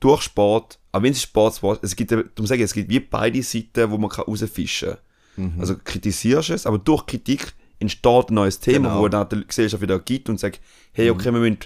[0.00, 3.00] durch Sport, auch wenn es Sport ist, es gibt, darum sage ich, es gibt wie
[3.00, 4.96] beide Seiten, wo man kann rausfischen
[5.36, 5.54] kann.
[5.54, 5.60] Mhm.
[5.60, 8.98] Also kritisierst es, aber durch Kritik entsteht ein neues Thema, Genau.
[8.98, 9.02] Mhm.
[9.04, 10.60] wo dann die Gesellschaft wieder gibt und sagt,
[10.92, 11.58] hey, okay, wir müssen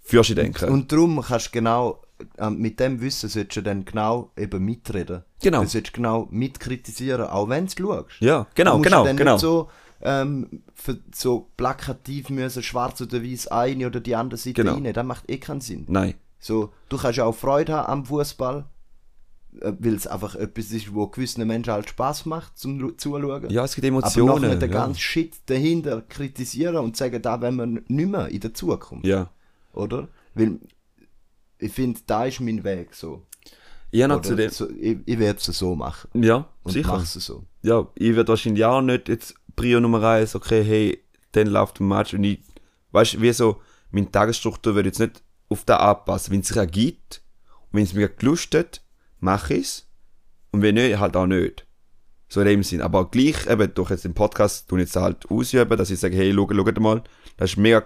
[0.00, 0.68] für sie denken.
[0.70, 2.02] Und darum kannst du genau,
[2.38, 5.22] ähm, mit dem Wissen solltest du dann genau eben mitreden.
[5.42, 5.62] Genau.
[5.62, 8.20] Du solltest genau mitkritisieren, auch wenn du schaust.
[8.20, 9.68] ja, genau, genau, genau.
[10.00, 14.54] Nicht so, ähm, für, so plakativ müssen, schwarz oder weiß eine oder die andere Seite
[14.62, 14.74] Genau.
[14.74, 14.92] rein.
[14.92, 15.84] Das macht eh keinen Sinn.
[15.88, 16.14] Nein.
[16.38, 18.64] So, du kannst ja auch Freude haben am Fußball,
[19.60, 23.50] äh, weil es einfach etwas ist, wo gewissen Menschen halt Spaß macht zum Zuschauen.
[23.50, 24.42] Ja, es gibt Aber Emotionen.
[24.42, 24.76] nachher den ja.
[24.84, 29.04] ganzen Shit dahinter kritisieren und sagen, da wenn wir nicht mehr in der Zukunft.
[29.06, 29.30] ja.
[29.74, 30.08] Oder?
[30.34, 30.58] Weil
[31.58, 33.26] ich finde, da ist mein Weg so.
[33.90, 36.10] Ich habe noch Oder zu dem, so ich ich werde es so machen.
[36.22, 36.88] ja, Und sicher.
[36.88, 37.44] mach's so.
[37.62, 41.88] ja, ich werde wahrscheinlich auch nicht jetzt Prio Nummer eins, okay, hey, dann läuft ein
[41.88, 42.38] Match und ich,
[42.92, 46.32] weißt du, wie so, meine Tagesstruktur würde jetzt nicht auf das anpassen.
[46.32, 47.22] Wenn es sich ergibt
[47.72, 48.82] und wenn es mir gelustet,
[49.18, 49.90] mache ich es
[50.52, 51.66] und wenn nicht, halt auch nicht.
[52.28, 52.82] So in dem Sinn.
[52.82, 56.32] Aber gleich eben durch jetzt den Podcast tun jetzt halt ausüben, dass ich sage, hey,
[56.32, 57.02] schau, schau mal,
[57.36, 57.82] das ist mega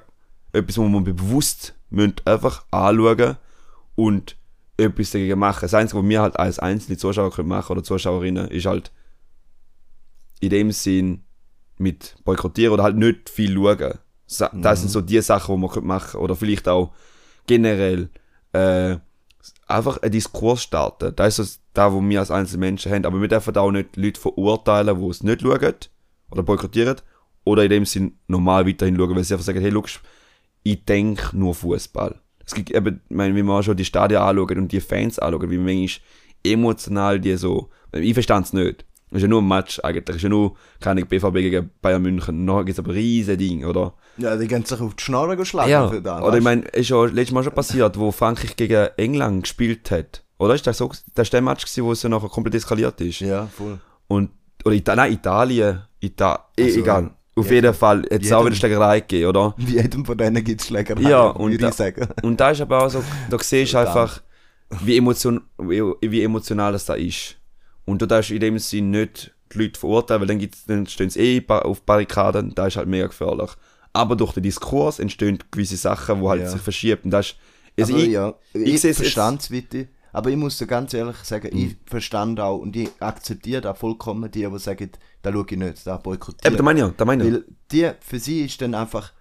[0.52, 3.38] etwas, wo man bewusst müssen einfach anschauen
[3.94, 4.36] und
[4.76, 5.62] etwas dagegen machen.
[5.62, 8.92] Das Einzige, was wir halt als einzelne Zuschauer können machen oder Zuschauerinnen, ist halt
[10.40, 11.24] in dem Sinn
[11.82, 13.98] mit boykottieren oder halt nicht viel schauen.
[14.62, 16.92] Das sind so die Sachen, die man könnte machen Oder vielleicht auch
[17.46, 18.08] generell
[18.52, 18.96] äh,
[19.66, 21.14] einfach einen Diskurs starten.
[21.14, 23.04] Das ist so das, was wir als einzelne Menschen haben.
[23.04, 25.74] Aber wir dürfen auch nicht Leute verurteilen, die es nicht schauen
[26.30, 26.96] oder boykottieren.
[27.44, 30.00] Oder in dem Sinn normal weiterhin schauen, weil sie einfach sagen, hey, schau,
[30.62, 32.20] ich denke nur Fußball.
[32.44, 35.50] Es gibt eben, ich meine, wenn man schon die Stadien anschaut und die Fans anschaut,
[35.50, 36.02] wie manchmal
[36.44, 38.84] emotional die so, ich verstand es nicht.
[39.12, 40.04] Das ist ja nur ein Match eigentlich.
[40.06, 42.44] Das ist ja nur, keine BVB gegen Bayern München.
[42.44, 43.92] Nachher gibt es aber riesen Ding, oder?
[44.16, 46.22] Ja, die gehen sich auf die Schnorren geschlagen Ja, für das.
[46.22, 50.24] oder ich meine, ist ja letztes Mal schon passiert, wo Frankreich gegen England gespielt hat.
[50.38, 53.00] Oder ist das so, das ist der Match gewesen, wo es ja nachher komplett eskaliert
[53.00, 53.20] ist?
[53.20, 53.78] Ja, voll.
[54.08, 54.30] Und,
[54.64, 57.10] oder Ita nein, Italien, Ita eh, Also, egal.
[57.34, 57.52] Auf ja.
[57.54, 59.54] jeden Fall, hat es auch wieder Schlägerei gegeben, oder?
[59.56, 62.08] Wie jedem von denen gibt es Schlägerei, Ja, und würde da- ich sagen.
[62.22, 64.20] Und da ist aber auch so, da siehst du einfach,
[64.82, 67.36] wie, emotion, wie, wie emotional das da ist.
[67.84, 71.10] Und du darfst in dem Sinn nicht die Leute verurteilen, weil dann, gibt's, dann stehen
[71.10, 73.50] sie eh auf Barrikaden, da ist halt mega gefährlich.
[73.92, 76.48] Aber durch den Diskurs entstehen gewisse Sachen, wo halt Ja.
[76.48, 77.02] sich verschieben.
[77.04, 77.34] Und das
[77.76, 79.88] ist, also ich, ja, ich ich, sehe es verstand es bitte.
[80.14, 84.30] Aber ich muss dir ganz ehrlich sagen, ich verstand auch und ich akzeptiere auch vollkommen
[84.30, 84.90] die, die sagen,
[85.22, 87.32] da schaue ich nicht, da boykottiere eben, da meine ich da meine ich.
[87.32, 89.12] Weil die, für sie ist dann einfach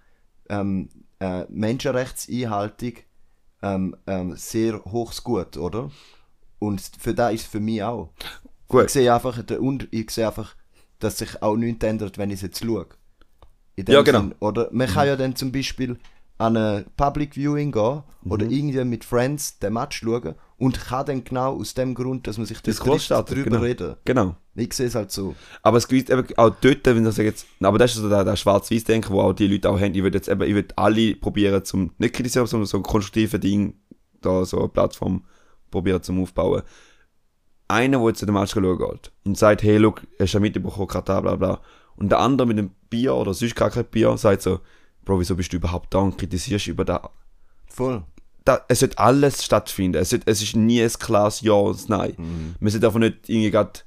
[0.50, 2.92] ähm, äh, Menschenrechtseinhaltung
[3.62, 5.90] ähm, ähm, sehr hochs Gut, oder?
[6.58, 8.10] Und für das ist es für mich auch.
[8.72, 8.86] Gut.
[8.86, 9.38] Ich sehe einfach,
[9.90, 10.56] ich sehe einfach,
[10.98, 12.86] dass sich auch nichts ändert, wenn ich es jetzt schaue.
[13.76, 14.20] In dem Ja, genau.
[14.20, 15.98] Sinn, oder man kann ja dann zum Beispiel
[16.38, 18.50] an ein Public Viewing gehen oder Mhm.
[18.50, 22.46] irgendwie mit Friends den Match schauen und kann dann genau aus dem Grund, dass man
[22.46, 23.60] sich das trifft, drüber genau.
[23.60, 23.96] reden.
[24.06, 24.36] Genau.
[24.54, 25.34] Ich sehe es halt so.
[25.62, 28.24] Aber es gibt eben auch dort, wenn ich sage jetzt, aber das ist so der,
[28.24, 29.94] der Schwarz-Weiß-Denken, wo auch die Leute auch haben.
[29.94, 33.38] Ich würde jetzt eben, ich würde alle probieren zum, nicht kritisieren, sondern so ein konstruktives
[33.40, 33.74] Ding,
[34.22, 35.24] da so eine Plattform
[35.70, 36.62] probieren zum Aufbauen.
[37.72, 40.40] Einer, der jetzt in den Match schauen geht und sagt, hey, look, hast du ja
[40.40, 41.60] mitbekommen, Katar, bla bla.
[41.96, 44.60] Und der andere mit dem Bier oder sonst gar kein Bier sagt so,
[45.04, 47.10] Bro, wieso bist du überhaupt da und kritisierst über da?
[47.66, 48.04] Voll.
[48.44, 50.00] da, es wird alles stattfinden.
[50.00, 52.14] Es, wird, es ist nie ein klares Ja und ein Nein.
[52.18, 52.54] Mhm.
[52.60, 53.84] Man sollte einfach nicht irgendwie grad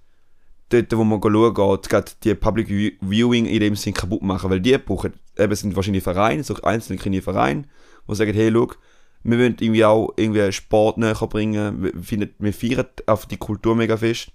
[0.69, 4.50] dort, wo man schauen geht, grad die Public View- Viewing in dem Sinn kaputt machen,
[4.50, 7.63] weil die brauchen, eben sind wahrscheinlich Vereine, so einzelne kleine Vereine,
[8.10, 8.78] die sagen, hey, look,
[9.26, 13.76] wir wollen irgendwie auch irgendwie Sport näher bringen, wir, finden, wir feiern auf die Kultur
[13.76, 14.32] mega fest,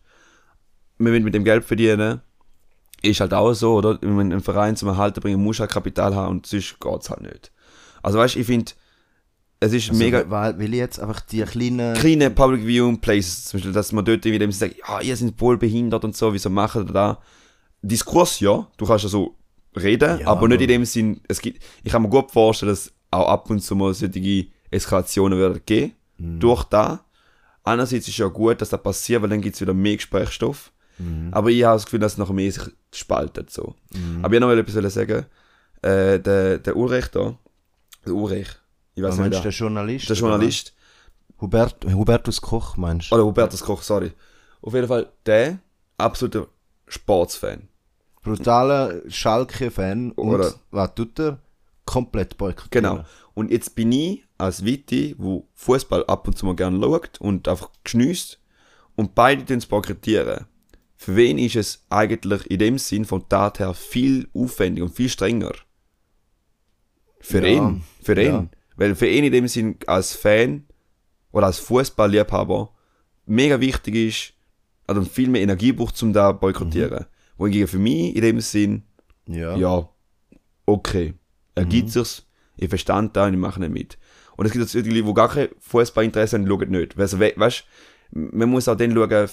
[0.98, 2.20] wir wollen mit dem Geld verdienen,
[3.02, 3.98] ist halt auch so, oder?
[4.02, 7.22] Wenn man einen Verein zum Erhalten bringen muss, halt Kapital haben und sonst geht's halt
[7.22, 7.52] nicht.
[8.02, 8.72] Also weißt du, ich finde,
[9.60, 11.94] es ist Also, mega, Weil, weil ich jetzt einfach die kleinen.
[11.94, 15.40] kleine Public Viewing Places, zum Beispiel, dass man dort irgendwie dem sagt, ja, ihr seid
[15.40, 17.18] wohl behindert und so, wieso machen ihr da?
[17.82, 19.36] Diskurs, ja, du kannst ja so
[19.76, 22.92] reden, Ja, aber nicht in dem Sinn, es gibt, ich kann mir gut vorstellen, dass
[23.10, 24.10] auch ab und zu mal solche
[24.70, 26.40] Eskalationen werden geben, Mhm.
[26.40, 27.04] durch da.
[27.64, 30.70] Einerseits ist ja gut, dass das passiert, weil dann gibt es wieder mehr Gesprächsstoff.
[30.98, 31.28] Mhm.
[31.32, 33.74] Aber ich habe das Gefühl, dass es noch mehr sich spaltet, so.
[34.22, 35.26] Aber ich wollte noch etwas sagen,
[35.82, 37.36] äh, der, der Ulrich da,
[38.06, 38.48] der Ulrich,
[38.94, 40.08] ich weiß nicht, meinst der, Journalist?
[40.10, 40.74] der Journalist,
[41.38, 41.40] oder?
[41.42, 43.14] Hubert, Hubertus Koch, meinst du?
[43.14, 44.12] Oder Hubertus Koch, sorry.
[44.60, 45.58] Auf jeden Fall, der
[45.96, 46.48] absoluter
[46.86, 47.68] Sportsfan.
[48.22, 50.12] Brutaler Schalke-Fan.
[50.12, 51.38] Und Oder- was tut er?
[51.90, 52.70] Komplett boykottieren.
[52.98, 53.04] Genau.
[53.34, 57.48] Und jetzt bin ich als Witti, wo Fußball ab und zu mal gerne schaut und
[57.48, 58.40] einfach geschnüsst
[58.96, 60.46] und beide den boykottieren.
[60.96, 65.08] Für wen ist es eigentlich in dem Sinn von Tat her viel aufwendiger und viel
[65.08, 65.52] strenger?
[67.20, 67.82] Für Ja, ihn.
[68.02, 68.26] Für ihn.
[68.26, 68.48] ja.
[68.76, 70.64] Weil für ihn in dem Sinn als Fan
[71.32, 72.70] oder als Fußballliebhaber
[73.26, 74.32] mega wichtig ist,
[74.86, 77.06] also viel mehr Energie braucht, um da boykottieren.
[77.36, 78.82] Wohingegen für mich in dem Sinn
[79.26, 79.56] Ja.
[79.56, 79.88] ja,
[80.66, 81.14] okay.
[81.60, 83.98] Er gibt sich's, ich verstand da und ich mache nicht mit.
[84.36, 86.96] Und es gibt jetzt irgendwie, die gar kein Fußballinteresse haben, schauen nicht.
[86.96, 87.64] Weißt du, we- weißt,
[88.12, 89.28] man muss auch dann schauen,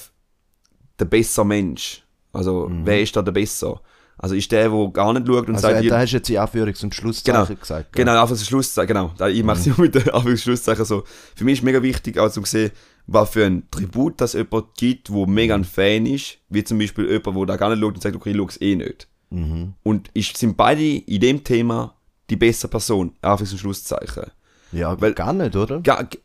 [0.99, 2.03] der bessere Mensch.
[2.33, 3.81] Also, wer ist da der besser?
[4.19, 6.27] Also, ist der, der gar nicht schaut und Also, sagt, äh, da hast du jetzt
[6.27, 7.93] die Anführungs- und Schlusszeichen Genau, gesagt.
[7.93, 8.03] gell?
[8.05, 9.13] Genau, einfach das Schlusszeichen, genau.
[9.17, 11.03] Da- Ich mache es immer mit den Anführungs- Schlusszeichen so.
[11.35, 12.71] Für mich ist mega wichtig, auch zu sehen,
[13.05, 17.05] was für ein Tribut das jemand gibt, wo mega ein Fan ist, wie zum Beispiel
[17.09, 19.07] jemand, der da gar nicht schaut und sagt, okay, ich schaue es eh nicht.
[19.29, 19.73] Mhm.
[19.83, 21.95] Und ist, sind beide in dem Thema
[22.29, 24.31] die bessere Person, Anführungs- und Schlusszeichen.
[24.71, 25.79] Ja, Weil- gar nicht, oder?
[25.81, 26.19] Ga, g-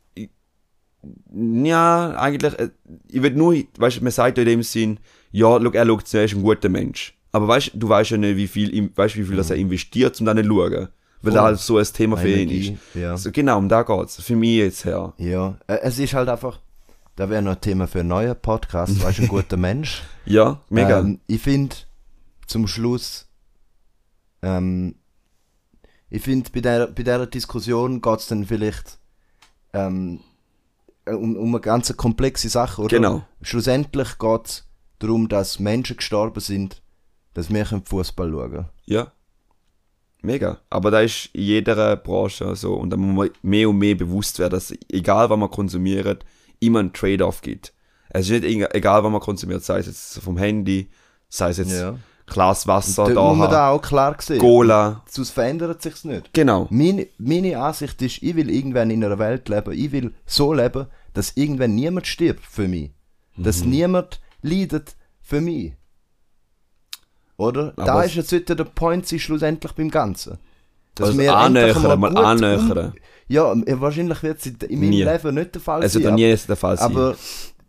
[1.35, 2.71] ja, eigentlich, äh,
[3.09, 4.99] ich will nur, weißt du, man sagt ja in dem Sinn,
[5.33, 7.15] ja, schau, er schaut zuerst ein guter Mensch.
[7.33, 10.27] Aber weißt du, weißt ja nicht, wie viel, weißt, wie viel das er investiert, um
[10.27, 10.89] dann nicht zu schauen.
[11.23, 12.95] Weil das halt so ein Thema für ihn ist.
[12.95, 13.17] ja.
[13.17, 14.21] So, genau, um da geht's.
[14.21, 15.13] Für mich jetzt her.
[15.19, 16.61] Ja, äh, es ist halt einfach,
[17.17, 20.03] da wäre noch ein Thema für einen neuen Podcast, weißt du, ein guter Mensch.
[20.27, 20.99] Ja, mega.
[21.01, 21.77] Ähm, ich finde,
[22.47, 23.29] zum Schluss,
[24.43, 24.97] ähm,
[26.13, 28.99] ich finde, bei der, bei dieser Diskussion geht es dann vielleicht
[29.73, 30.21] ähm,
[31.07, 32.95] um, um eine ganz komplexe Sache, oder?
[32.95, 33.25] Genau.
[33.41, 36.83] Schlussendlich geht es darum, dass Menschen gestorben sind,
[37.33, 38.69] dass wir Fußball schauen können.
[38.85, 39.13] Ja.
[40.21, 40.61] Mega.
[40.69, 42.75] Aber da ist in jeder Branche so.
[42.75, 46.27] Und da muss man mehr und mehr bewusst werden, dass egal was man konsumiert,
[46.61, 47.73] immer ein Trade-off gibt.
[48.11, 50.91] Es ist nicht egal, egal, was man konsumiert, sei es jetzt vom Handy,
[51.31, 51.97] sei es jetzt Ja.
[52.27, 54.39] Glas Wasser Da haben, da auch klar sehen.
[54.39, 55.03] Cola.
[55.09, 56.33] Sonst verändert sich's nicht.
[56.33, 56.67] Genau.
[56.71, 60.87] Meine, meine Ansicht ist, ich will irgendwann in einer Welt leben, ich will so leben,
[61.15, 62.91] dass irgendwann niemand stirbt für mich.
[63.37, 63.71] Dass Mhm.
[63.71, 65.73] niemand leidet für mich.
[67.37, 67.73] Oder?
[67.77, 70.39] Aber da ist jetzt wieder der Point sie schlussendlich beim Ganzen.
[70.95, 72.93] Dass Also wir annähern, mal annähern.
[73.29, 75.03] Ja, wahrscheinlich wird es in meinem Nie.
[75.05, 76.07] Leben nicht der Fall Es sein.
[76.07, 76.91] auch nie der Fall sein.
[76.91, 77.17] aber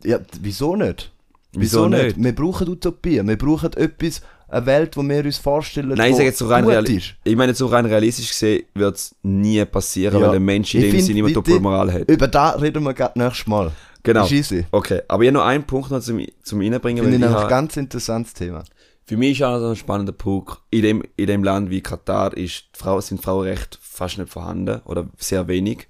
[0.03, 1.11] ja, wieso nicht?
[1.53, 2.21] Wieso nicht?
[2.21, 3.21] Wir brauchen Utopie.
[3.25, 4.21] Wir brauchen etwas,
[4.53, 7.15] eine Welt, wo wir uns vorstellen, Nein, ich sage jetzt so rein, gut reali ist.
[7.23, 10.27] ich meine, so rein realistisch gesehen wird es nie passieren, Ja.
[10.27, 12.09] weil ein Mensch in Ich dem Sinne immer Doppelmoral hat.
[12.09, 13.71] Über da reden wir gerade nächstes Mal.
[14.03, 14.27] Genau.
[14.71, 17.03] Okay, aber ich habe noch einen Punkt noch zum, zum Reinbringen.
[17.03, 18.63] Finde ich ein ganz interessantes Thema.
[19.05, 20.59] Für mich ist auch so ein spannender Punkt.
[20.71, 24.81] In dem, in dem Land wie Katar ist die Frau, sind Frauenrechte fast nicht vorhanden
[24.85, 25.87] oder sehr wenig.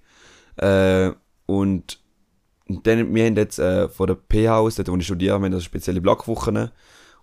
[0.58, 1.12] Äh,
[1.46, 2.00] und
[2.68, 5.52] dann, wir haben jetzt äh, von der PH aus, dort wo ich studiere, wir haben
[5.52, 6.70] das spezielle Blockwochen.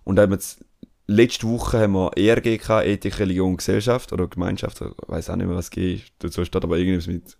[0.03, 0.63] Und da haben wir jetzt,
[1.11, 5.47] letzte Woche haben wir ERG gehabt, Ethik, Religion, Gesellschaft oder Gemeinschaft, ich weiß auch nicht
[5.47, 7.37] mehr, was G ist, dazu steht aber irgendwas mit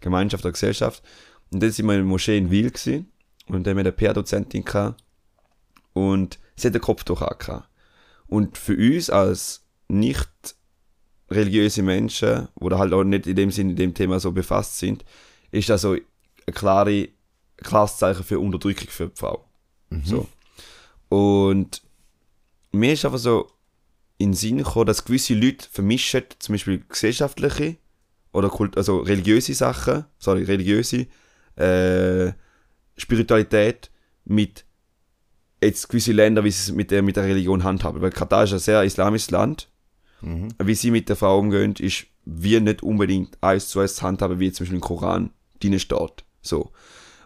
[0.00, 1.02] Gemeinschaft oder Gesellschaft.
[1.50, 3.10] Und dann sind wir in der Moschee in Wil gewesen,
[3.46, 5.02] und dann haben wir eine PH-Dozentin gehabt
[5.92, 7.68] und sie hat den Kopftuch angehabt.
[8.26, 10.30] Und für uns als nicht
[11.30, 15.04] religiöse Menschen, oder halt auch nicht in dem Sinne in dem Thema so befasst sind,
[15.50, 17.08] ist das so ein klare,
[17.58, 19.44] klares Zeichen für Unterdrückung für die Frau.
[20.04, 20.26] So.
[21.08, 21.82] Und
[22.74, 23.50] mir ist einfach so
[24.18, 27.76] in den Sinn gekommen, dass gewisse Leute vermischen, zum Beispiel gesellschaftliche
[28.32, 31.06] oder Kult, also religiöse Sachen, sorry, religiöse
[31.56, 32.32] äh,
[32.96, 33.90] Spiritualität
[34.24, 34.64] mit
[35.62, 38.02] jetzt gewisse Länder, wie sie es mit der, mit der Religion handhaben.
[38.02, 39.68] Weil Katar ist ein sehr islamisches Land.
[40.20, 40.48] Mhm.
[40.62, 44.52] Wie sie mit der Frau umgehen, ist wir nicht unbedingt eins zu eins handhaben, wie
[44.52, 46.24] zum Beispiel im Koran drin steht.
[46.42, 46.70] So.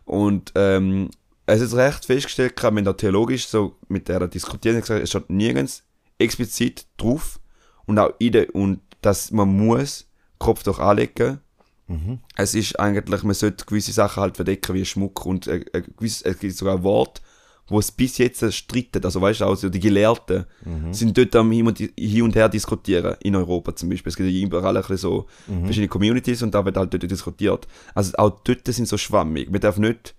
[0.04, 1.10] Und ähm,
[1.48, 5.30] es ist recht festgestellt, gehabt, wenn da theologisch so mit der diskutieren, gesagt, es steht
[5.30, 5.82] nirgends
[6.18, 7.40] explizit drauf
[7.86, 10.06] und auch in der, und dass man muss
[10.38, 11.40] Kopf doch anlegen.
[11.86, 12.18] Mhm.
[12.36, 16.22] Es ist eigentlich, man sollte gewisse Sachen halt verdecken wie Schmuck und äh, äh, gewiss,
[16.22, 17.22] es gibt sogar Wort,
[17.68, 20.92] wo es bis jetzt strittet, also weißt du, also die Gelehrten Mhm.
[20.92, 24.10] sind dort am hin und, hin und her diskutieren, in Europa zum Beispiel.
[24.10, 25.64] Es gibt ja überall ein bisschen so Mhm.
[25.64, 27.66] verschiedene Communities und da wird halt dort diskutiert.
[27.94, 29.50] Also auch dort sind so schwammig.
[29.50, 30.14] Man darf nicht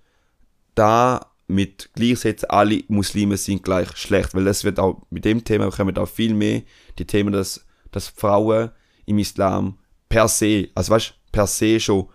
[0.76, 5.72] da mit gleichsetzen, alle Muslime sind gleich schlecht, weil das wird auch, mit dem Thema
[5.72, 6.62] kommen auch viel mehr
[7.00, 8.70] die Themen, dass, dass Frauen
[9.06, 9.78] im Islam
[10.08, 12.08] per se, also weißt per se schon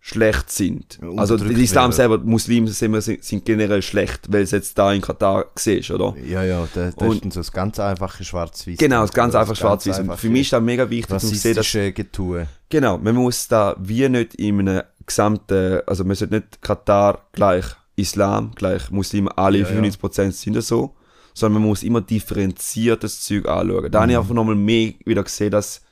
[0.00, 0.98] schlecht sind.
[1.02, 5.02] Ja, Also der Islam selber, Muslime sind, sind, generell schlecht, weil es jetzt da in
[5.02, 6.14] Katar siehst, oder?
[6.24, 8.78] Ja, ja, das, das Und- ist so das ganz einfache Schwarz-Weiß.
[8.78, 9.96] Genau, das ganz Das einfach schwarz-weiß.
[9.98, 12.46] Und einfache für mich ist das mega wichtig, dass rassistische Getue.
[12.70, 17.64] Genau, man muss da wie nicht in einem gesamten, also man sollte nicht Katar gleich
[17.96, 19.74] Islam, gleich Muslime, alle Ja, ja.
[19.80, 20.94] 95% sind das so,
[21.34, 23.90] sondern man muss immer differenziertes Zeug anschauen.
[23.90, 24.22] Da habe ich Mhm.
[24.22, 25.82] einfach nochmal mehr wieder gesehen, dass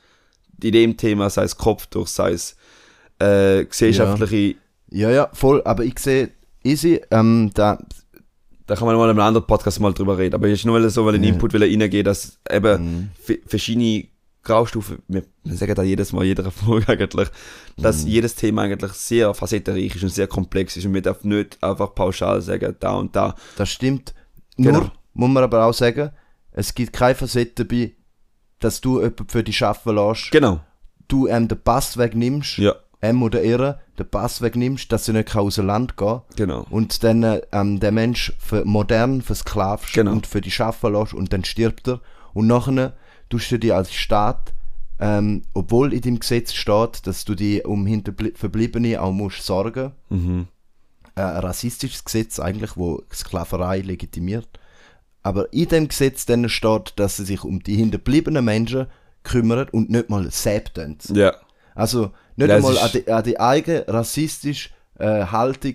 [0.63, 2.55] in dem Thema, sei es Kopftuch, sei es
[3.19, 4.55] äh, gesellschaftliche,
[4.89, 5.61] Ja, ja, voll.
[5.65, 6.29] Aber ich sehe,
[6.63, 7.77] easy, ähm, da,
[8.67, 10.89] da kann man mal in einem anderen Podcast mal drüber reden, aber ich nur weil
[10.89, 11.29] so weil Ja.
[11.29, 13.37] Input will reingehen, dass eben Mhm.
[13.47, 14.05] verschiedene
[14.47, 17.29] Graustufen, wir, wir sagen da jedes Mal, jeder Folge eigentlich,
[17.77, 18.07] dass Mhm.
[18.09, 21.93] jedes Thema eigentlich sehr facettenreich ist und sehr komplex ist und man darf nicht einfach
[21.93, 23.35] pauschal sagen, da und da.
[23.57, 24.13] das stimmt.
[24.57, 24.91] Nur Genau.
[25.13, 26.11] muss man aber auch sagen,
[26.51, 27.93] es gibt keine Facette dabei,
[28.59, 30.61] dass du jemanden für dich arbeiten lässt, Genau.
[31.07, 35.35] du ihm den Pass wegnimmst, Ja, ihm oder ihr den Pass wegnimmst, dass sie nicht
[35.35, 36.65] aus dem Land gehen genau.
[36.71, 40.11] und dann äh, ähm, der Mensch für modern versklavst Genau.
[40.13, 41.99] und für dich arbeiten lässt und dann stirbt er
[42.33, 42.93] und nachher
[43.29, 44.53] tust du dir als Staat,
[44.99, 49.91] ähm, obwohl in dem Gesetz steht, dass du die um Hinterblie- Verbliebene auch musst sorgen
[50.09, 50.47] Mhm.
[51.15, 54.47] äh, ein rassistisches Gesetz eigentlich, wo Sklaverei legitimiert.
[55.23, 58.87] Aber in dem Gesetz dann steht, dass sie sich um die hinterbliebenen Menschen
[59.23, 60.77] kümmern und nicht mal selbst.
[61.13, 61.33] Ja,
[61.75, 65.73] Also nicht Das einmal an die, an die eigene rassistische äh, Haltung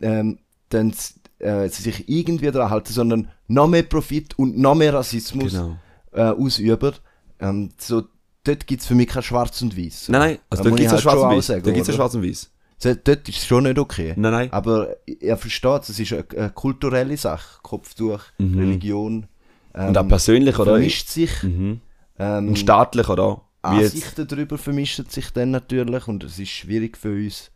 [0.00, 0.92] ähm, dann
[1.38, 5.76] äh, sie sich irgendwie daran halten, sondern noch mehr Profit und noch mehr Rassismus genau.
[6.14, 6.92] Äh, ausüben.
[7.40, 8.04] Ähm, so,
[8.44, 10.08] dort gibt es für mich kein Schwarz und Weiß.
[10.08, 11.46] Nein, nein, also Da da muss gibt es halt schwarz und weiß.
[11.46, 12.50] Da gibt es schwarz und weiß.
[12.78, 14.14] So, dort ist es schon nicht okay.
[14.16, 14.52] Nein, nein.
[14.52, 17.60] Aber er versteht, es ist eine, eine kulturelle Sache.
[17.62, 18.58] Kopftuch, Mhm.
[18.58, 19.26] Religion.
[19.74, 20.72] Ähm, Und auch persönlich, oder?
[20.72, 21.42] vermischt sich.
[21.42, 21.80] Mhm.
[22.18, 23.42] Ähm, Und staatlich, oder?
[23.62, 27.50] Ansichten darüber vermischen sich dann natürlich und es ist schwierig für uns,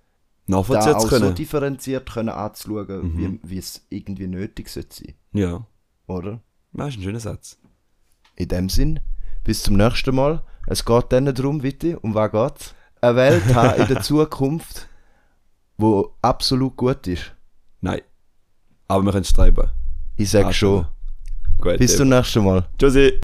[0.46, 1.34] da nachvollziehen auch zu so können.
[1.34, 3.40] differenziert können anzuschauen, Mhm.
[3.44, 5.66] wie, wie es irgendwie nötig sollte sein, Ja,
[6.06, 6.40] oder?
[6.72, 7.58] das ist ein schöner Satz.
[8.38, 9.00] In dem Sinn,
[9.42, 10.42] bis zum nächsten Mal.
[10.68, 12.74] Es geht dann darum, bitte, um was geht's?
[13.00, 14.88] Eine Welt haben in der Zukunft,
[15.76, 17.32] wo absolut gut ist.
[17.80, 18.00] Nein.
[18.86, 19.70] Aber wir können es treiben.
[20.16, 20.86] Ich sag Ah, schon.
[21.60, 21.78] Gut.
[21.78, 22.64] Bis zum nächsten Mal.
[22.78, 23.12] Tschüssi.